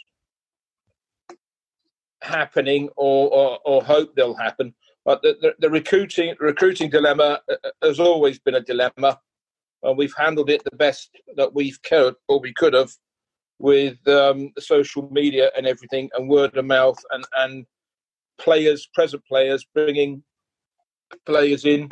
happening, 2.21 2.89
or, 2.95 3.29
or, 3.29 3.59
or 3.65 3.83
hope 3.83 4.15
they'll 4.15 4.35
happen. 4.35 4.73
But 5.03 5.21
the, 5.21 5.35
the, 5.41 5.53
the, 5.59 5.69
recruiting 5.69 6.35
recruiting 6.39 6.89
dilemma 6.89 7.41
uh, 7.49 7.55
uh, 7.63 7.71
has 7.81 7.99
always 7.99 8.39
been 8.39 8.55
a 8.55 8.61
dilemma, 8.61 9.19
and 9.83 9.97
we've 9.97 10.13
handled 10.17 10.49
it 10.49 10.63
the 10.63 10.77
best 10.77 11.09
that 11.35 11.53
we've 11.53 11.81
could 11.83 12.15
or 12.29 12.39
we 12.39 12.53
could 12.53 12.73
have 12.73 12.91
with 13.63 14.05
um, 14.09 14.51
social 14.59 15.09
media 15.09 15.49
and 15.55 15.65
everything, 15.65 16.09
and 16.13 16.27
word 16.29 16.55
of 16.57 16.65
mouth, 16.65 17.01
and 17.11 17.23
and 17.37 17.65
players, 18.37 18.89
present 18.93 19.23
players, 19.25 19.65
bringing 19.73 20.21
players 21.25 21.63
in 21.63 21.87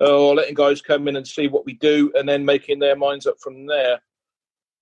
or 0.00 0.34
letting 0.34 0.54
guys 0.54 0.82
come 0.82 1.08
in 1.08 1.16
and 1.16 1.26
see 1.26 1.48
what 1.48 1.64
we 1.64 1.72
do 1.72 2.12
and 2.14 2.28
then 2.28 2.44
making 2.44 2.78
their 2.78 2.94
minds 2.94 3.26
up 3.26 3.36
from 3.40 3.66
there. 3.66 3.98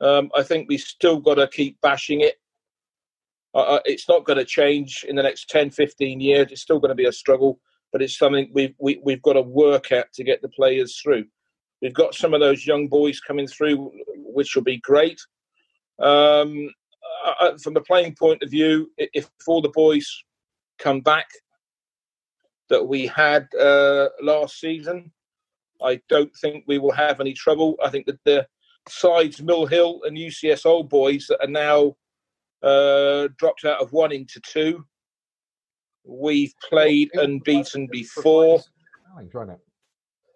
Um, 0.01 0.31
I 0.35 0.43
think 0.43 0.69
we 0.69 0.79
still 0.79 1.21
got 1.21 1.37
to 1.37 1.47
keep 1.47 1.81
bashing 1.81 2.23
it. 2.23 2.35
Uh, 3.55 3.77
uh 3.77 3.81
it's 3.85 4.09
not 4.09 4.25
going 4.25 4.39
to 4.39 4.45
change 4.45 5.05
in 5.09 5.15
the 5.15 5.23
next 5.23 5.49
10, 5.49 5.71
15 5.71 6.21
years. 6.21 6.49
It's 6.51 6.63
still 6.63 6.81
going 6.81 6.91
to 6.91 7.03
be 7.03 7.07
a 7.07 7.13
struggle, 7.13 7.61
but 7.93 8.03
it's 8.03 8.19
something 8.19 8.51
we've, 8.53 8.75
we, 8.81 8.95
have 8.95 9.03
we 9.05 9.13
have 9.13 9.23
got 9.23 9.35
to 9.35 9.43
work 9.43 9.93
at 9.93 10.13
to 10.15 10.25
get 10.25 10.43
the 10.43 10.49
players 10.49 11.01
through. 11.01 11.25
We've 11.81 11.95
got 11.95 12.17
some 12.17 12.35
of 12.35 12.41
those 12.41 12.67
young 12.67 12.89
boys 12.89 13.21
coming 13.21 13.47
through, 13.47 13.93
which 14.17 14.57
will 14.57 14.65
be 14.65 14.79
great. 14.79 15.21
Um, 15.99 16.71
uh, 17.25 17.33
uh 17.41 17.59
from 17.59 17.77
a 17.77 17.81
playing 17.81 18.15
point 18.15 18.43
of 18.43 18.51
view, 18.51 18.91
if 18.99 19.29
all 19.47 19.63
the 19.63 19.71
boys 19.71 20.07
come 20.79 21.01
back 21.01 21.29
that 22.69 22.87
we 22.87 23.07
had 23.07 23.49
uh, 23.55 24.09
last 24.23 24.61
season. 24.61 25.13
I 25.83 26.01
don't 26.09 26.35
think 26.37 26.65
we 26.67 26.79
will 26.79 26.93
have 26.93 27.21
any 27.21 27.33
trouble. 27.33 27.77
I 27.85 27.91
think 27.91 28.07
that 28.07 28.19
the 28.25 28.47
sides 28.89 29.43
Mill 29.43 29.67
Hill 29.67 30.01
and 30.05 30.17
UCS 30.17 30.65
Old 30.65 30.89
Boys 30.89 31.27
that 31.29 31.43
are 31.43 31.51
now 31.51 31.97
uh, 32.63 33.29
dropped 33.37 33.65
out 33.65 33.81
of 33.81 33.93
one 33.93 34.13
into 34.13 34.41
two, 34.41 34.85
we've 36.05 36.55
played 36.69 37.11
and 37.15 37.43
beaten 37.45 37.89
before. 37.91 38.61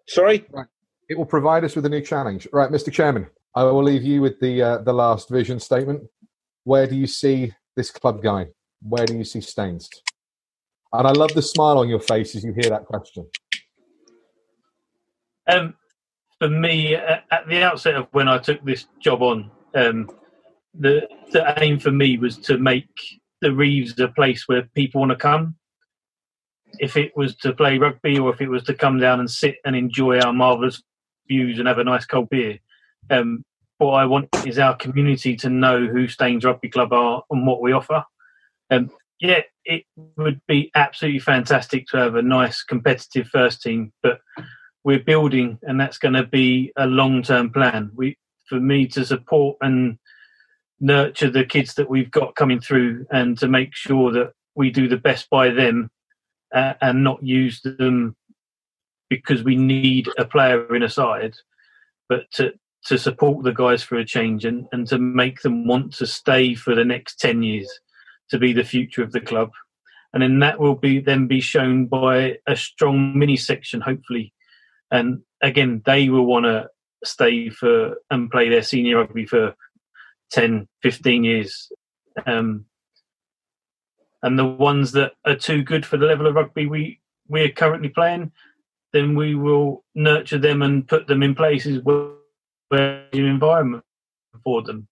Sorry. 0.07 0.45
Right. 0.51 0.67
It 1.09 1.17
will 1.17 1.25
provide 1.25 1.63
us 1.63 1.75
with 1.75 1.85
a 1.85 1.89
new 1.89 2.01
challenge. 2.01 2.47
Right, 2.53 2.69
Mr. 2.71 2.91
Chairman, 2.91 3.27
I 3.53 3.63
will 3.63 3.83
leave 3.83 4.03
you 4.03 4.21
with 4.21 4.39
the 4.39 4.61
uh, 4.61 4.77
the 4.79 4.93
last 4.93 5.29
vision 5.29 5.59
statement. 5.59 6.03
Where 6.63 6.87
do 6.87 6.95
you 6.95 7.07
see 7.07 7.53
this 7.75 7.91
club 7.91 8.21
going? 8.21 8.51
Where 8.81 9.05
do 9.05 9.17
you 9.17 9.23
see 9.23 9.41
Staines? 9.41 9.89
And 10.93 11.07
I 11.07 11.11
love 11.11 11.33
the 11.33 11.41
smile 11.41 11.77
on 11.77 11.89
your 11.89 11.99
face 11.99 12.35
as 12.35 12.43
you 12.43 12.53
hear 12.53 12.69
that 12.69 12.85
question. 12.85 13.27
Um, 15.47 15.75
for 16.39 16.49
me, 16.49 16.95
at 16.95 17.47
the 17.47 17.63
outset 17.63 17.95
of 17.95 18.07
when 18.11 18.27
I 18.27 18.37
took 18.37 18.63
this 18.63 18.87
job 18.99 19.21
on, 19.21 19.51
um, 19.75 20.09
the 20.73 21.07
the 21.31 21.53
aim 21.61 21.79
for 21.79 21.91
me 21.91 22.17
was 22.17 22.37
to 22.39 22.57
make 22.57 22.89
the 23.41 23.53
Reeves 23.53 23.99
a 23.99 24.07
place 24.07 24.47
where 24.47 24.63
people 24.75 25.01
want 25.01 25.11
to 25.11 25.17
come. 25.17 25.55
If 26.79 26.95
it 26.95 27.11
was 27.17 27.35
to 27.37 27.53
play 27.53 27.77
rugby 27.77 28.17
or 28.17 28.33
if 28.33 28.39
it 28.39 28.47
was 28.47 28.63
to 28.63 28.73
come 28.73 28.97
down 28.97 29.19
and 29.19 29.29
sit 29.29 29.57
and 29.65 29.75
enjoy 29.75 30.19
our 30.19 30.31
marvellous 30.31 30.81
views 31.27 31.59
and 31.59 31.67
have 31.67 31.79
a 31.79 31.83
nice 31.83 32.05
cold 32.05 32.29
beer, 32.29 32.59
um, 33.09 33.43
what 33.77 33.93
I 33.93 34.05
want 34.05 34.29
is 34.45 34.59
our 34.59 34.75
community 34.75 35.35
to 35.37 35.49
know 35.49 35.87
who 35.87 36.07
Staines 36.07 36.45
Rugby 36.45 36.69
Club 36.69 36.93
are 36.93 37.23
and 37.31 37.47
what 37.47 37.61
we 37.61 37.71
offer. 37.71 38.03
Um, 38.69 38.91
yeah, 39.19 39.41
it 39.65 39.85
would 40.17 40.41
be 40.47 40.71
absolutely 40.75 41.19
fantastic 41.19 41.87
to 41.87 41.97
have 41.97 42.15
a 42.15 42.21
nice 42.21 42.63
competitive 42.63 43.27
first 43.27 43.61
team, 43.61 43.91
but 44.01 44.19
we're 44.83 44.99
building, 44.99 45.59
and 45.63 45.79
that's 45.79 45.97
going 45.97 46.15
to 46.15 46.25
be 46.25 46.71
a 46.75 46.87
long-term 46.87 47.51
plan. 47.51 47.91
We, 47.95 48.17
for 48.47 48.59
me, 48.59 48.87
to 48.87 49.05
support 49.05 49.57
and 49.61 49.97
nurture 50.79 51.29
the 51.29 51.45
kids 51.45 51.75
that 51.75 51.89
we've 51.89 52.09
got 52.09 52.35
coming 52.35 52.59
through, 52.59 53.05
and 53.11 53.37
to 53.39 53.47
make 53.47 53.75
sure 53.75 54.11
that 54.11 54.33
we 54.55 54.71
do 54.71 54.87
the 54.87 54.97
best 54.97 55.29
by 55.29 55.49
them, 55.49 55.91
uh, 56.53 56.73
and 56.81 57.03
not 57.03 57.23
use 57.23 57.61
them 57.61 58.15
because 59.09 59.43
we 59.43 59.55
need 59.55 60.07
a 60.17 60.25
player 60.25 60.73
in 60.75 60.83
a 60.83 60.89
side, 60.89 61.35
but 62.09 62.31
to 62.31 62.53
to 62.85 62.97
support 62.97 63.43
the 63.43 63.53
guys 63.53 63.83
for 63.83 63.97
a 63.97 64.05
change 64.05 64.45
and, 64.45 64.67
and 64.71 64.87
to 64.87 64.97
make 64.97 65.41
them 65.41 65.67
want 65.67 65.93
to 65.93 66.07
stay 66.07 66.55
for 66.55 66.75
the 66.75 66.85
next 66.85 67.19
ten 67.19 67.43
years 67.43 67.69
to 68.29 68.39
be 68.39 68.53
the 68.53 68.63
future 68.63 69.03
of 69.03 69.11
the 69.11 69.21
club. 69.21 69.51
And 70.13 70.23
then 70.23 70.39
that 70.39 70.59
will 70.59 70.75
be 70.75 70.99
then 70.99 71.27
be 71.27 71.41
shown 71.41 71.85
by 71.85 72.37
a 72.47 72.55
strong 72.55 73.17
mini 73.17 73.37
section, 73.37 73.81
hopefully. 73.81 74.33
And 74.89 75.21
again, 75.41 75.81
they 75.85 76.09
will 76.09 76.25
want 76.25 76.45
to 76.45 76.69
stay 77.03 77.49
for 77.49 77.95
and 78.09 78.29
play 78.29 78.49
their 78.49 78.61
senior 78.61 78.97
rugby 78.97 79.25
for 79.25 79.55
10, 80.31 80.67
15 80.81 81.23
years. 81.23 81.71
Um, 82.25 82.65
and 84.23 84.37
the 84.37 84.45
ones 84.45 84.91
that 84.91 85.13
are 85.25 85.35
too 85.35 85.63
good 85.63 85.85
for 85.85 85.97
the 85.97 86.05
level 86.05 86.27
of 86.27 86.35
rugby 86.35 86.67
we 86.67 86.99
we're 87.27 87.49
currently 87.49 87.89
playing, 87.89 88.31
then 88.91 89.15
we 89.15 89.35
will 89.35 89.85
nurture 89.95 90.37
them 90.37 90.61
and 90.61 90.87
put 90.87 91.07
them 91.07 91.23
in 91.23 91.33
places 91.33 91.81
where 91.83 92.09
environment 92.71 93.83
for 94.43 94.61
them. 94.61 94.87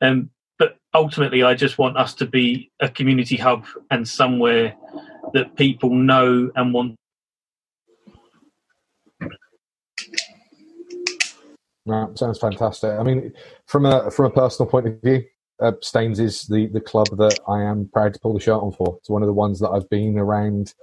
Um, 0.00 0.30
but 0.58 0.76
ultimately, 0.94 1.42
I 1.42 1.54
just 1.54 1.78
want 1.78 1.96
us 1.96 2.14
to 2.14 2.26
be 2.26 2.70
a 2.80 2.88
community 2.88 3.36
hub 3.36 3.64
and 3.90 4.06
somewhere 4.06 4.74
that 5.32 5.56
people 5.56 5.90
know 5.90 6.50
and 6.54 6.74
want. 6.74 6.96
Right, 11.86 12.18
sounds 12.18 12.38
fantastic. 12.38 12.90
I 12.90 13.02
mean, 13.02 13.32
from 13.66 13.86
a 13.86 14.10
from 14.10 14.26
a 14.26 14.30
personal 14.30 14.70
point 14.70 14.86
of 14.86 15.00
view, 15.02 15.24
uh, 15.60 15.72
Staines 15.80 16.20
is 16.20 16.42
the 16.42 16.66
the 16.68 16.80
club 16.80 17.08
that 17.16 17.38
I 17.48 17.62
am 17.62 17.88
proud 17.92 18.14
to 18.14 18.20
pull 18.20 18.34
the 18.34 18.40
shirt 18.40 18.62
on 18.62 18.72
for. 18.72 18.96
It's 18.98 19.10
one 19.10 19.22
of 19.22 19.26
the 19.26 19.32
ones 19.32 19.60
that 19.60 19.70
I've 19.70 19.88
been 19.88 20.18
around, 20.18 20.74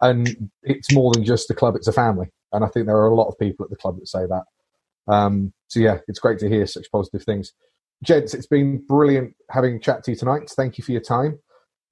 and 0.00 0.50
it's 0.62 0.92
more 0.92 1.12
than 1.12 1.24
just 1.24 1.50
a 1.50 1.54
club; 1.54 1.76
it's 1.76 1.88
a 1.88 1.92
family. 1.92 2.28
And 2.52 2.64
I 2.64 2.68
think 2.68 2.86
there 2.86 2.96
are 2.96 3.08
a 3.08 3.14
lot 3.14 3.28
of 3.28 3.38
people 3.38 3.64
at 3.64 3.70
the 3.70 3.76
club 3.76 3.98
that 3.98 4.08
say 4.08 4.26
that. 4.26 4.44
Um, 5.08 5.52
so 5.68 5.80
yeah, 5.80 5.98
it's 6.08 6.18
great 6.18 6.38
to 6.40 6.48
hear 6.48 6.66
such 6.66 6.90
positive 6.90 7.22
things. 7.22 7.52
Gents, 8.02 8.34
it's 8.34 8.46
been 8.46 8.84
brilliant 8.86 9.34
having 9.50 9.76
a 9.76 9.78
chat 9.78 10.04
to 10.04 10.12
you 10.12 10.16
tonight. 10.16 10.50
Thank 10.50 10.78
you 10.78 10.84
for 10.84 10.92
your 10.92 11.00
time. 11.00 11.38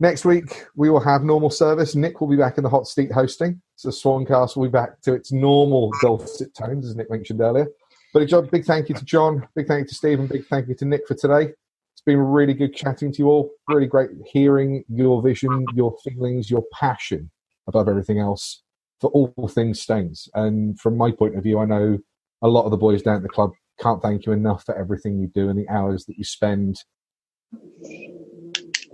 Next 0.00 0.24
week, 0.24 0.66
we 0.74 0.90
will 0.90 1.00
have 1.00 1.22
normal 1.22 1.50
service. 1.50 1.94
Nick 1.94 2.20
will 2.20 2.28
be 2.28 2.36
back 2.36 2.58
in 2.58 2.64
the 2.64 2.70
hot 2.70 2.86
seat 2.86 3.12
hosting. 3.12 3.62
So 3.76 3.90
Swancast 3.90 4.56
will 4.56 4.64
be 4.64 4.70
back 4.70 5.00
to 5.02 5.14
its 5.14 5.32
normal 5.32 5.90
dulcet 6.02 6.54
tones, 6.54 6.86
as 6.86 6.96
Nick 6.96 7.10
mentioned 7.10 7.40
earlier. 7.40 7.68
But 8.12 8.30
a 8.32 8.42
big 8.42 8.64
thank 8.64 8.88
you 8.88 8.94
to 8.94 9.04
John, 9.04 9.46
big 9.56 9.66
thank 9.66 9.84
you 9.84 9.88
to 9.88 9.94
Stephen, 9.94 10.26
big 10.26 10.46
thank 10.46 10.68
you 10.68 10.74
to 10.76 10.84
Nick 10.84 11.06
for 11.06 11.14
today. 11.14 11.52
It's 11.92 12.02
been 12.04 12.18
really 12.18 12.54
good 12.54 12.74
chatting 12.74 13.12
to 13.12 13.18
you 13.18 13.28
all. 13.28 13.50
Really 13.68 13.86
great 13.86 14.10
hearing 14.26 14.84
your 14.88 15.22
vision, 15.22 15.64
your 15.74 15.96
feelings, 16.04 16.50
your 16.50 16.64
passion 16.72 17.30
above 17.66 17.88
everything 17.88 18.18
else 18.18 18.63
for 19.04 19.10
all 19.10 19.48
things 19.48 19.82
Staines. 19.82 20.30
And 20.32 20.80
from 20.80 20.96
my 20.96 21.10
point 21.10 21.36
of 21.36 21.42
view, 21.42 21.58
I 21.58 21.66
know 21.66 21.98
a 22.40 22.48
lot 22.48 22.64
of 22.64 22.70
the 22.70 22.78
boys 22.78 23.02
down 23.02 23.16
at 23.16 23.22
the 23.22 23.28
club 23.28 23.50
can't 23.78 24.00
thank 24.00 24.24
you 24.24 24.32
enough 24.32 24.64
for 24.64 24.74
everything 24.74 25.18
you 25.18 25.26
do 25.26 25.50
and 25.50 25.58
the 25.58 25.68
hours 25.68 26.06
that 26.06 26.16
you 26.16 26.24
spend 26.24 26.76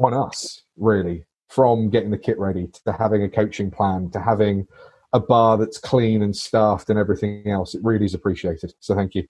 on 0.03 0.13
us, 0.13 0.63
really, 0.77 1.27
from 1.49 1.91
getting 1.91 2.11
the 2.11 2.19
kit 2.19 2.39
ready 2.41 2.67
to 2.85 2.93
having 2.93 3.23
a 3.23 3.29
coaching 3.29 3.71
plan 3.71 4.11
to 4.11 4.21
having 4.21 4.67
a 5.13 5.21
bar 5.21 5.57
that's 5.57 5.79
clean 5.79 6.23
and 6.23 6.35
staffed 6.35 6.91
and 6.91 6.99
everything 6.99 7.49
else. 7.49 7.77
It 7.77 7.85
really 7.85 8.07
is 8.07 8.15
appreciated. 8.15 8.73
So 8.81 8.97
thank 8.97 9.15
you. 9.15 9.27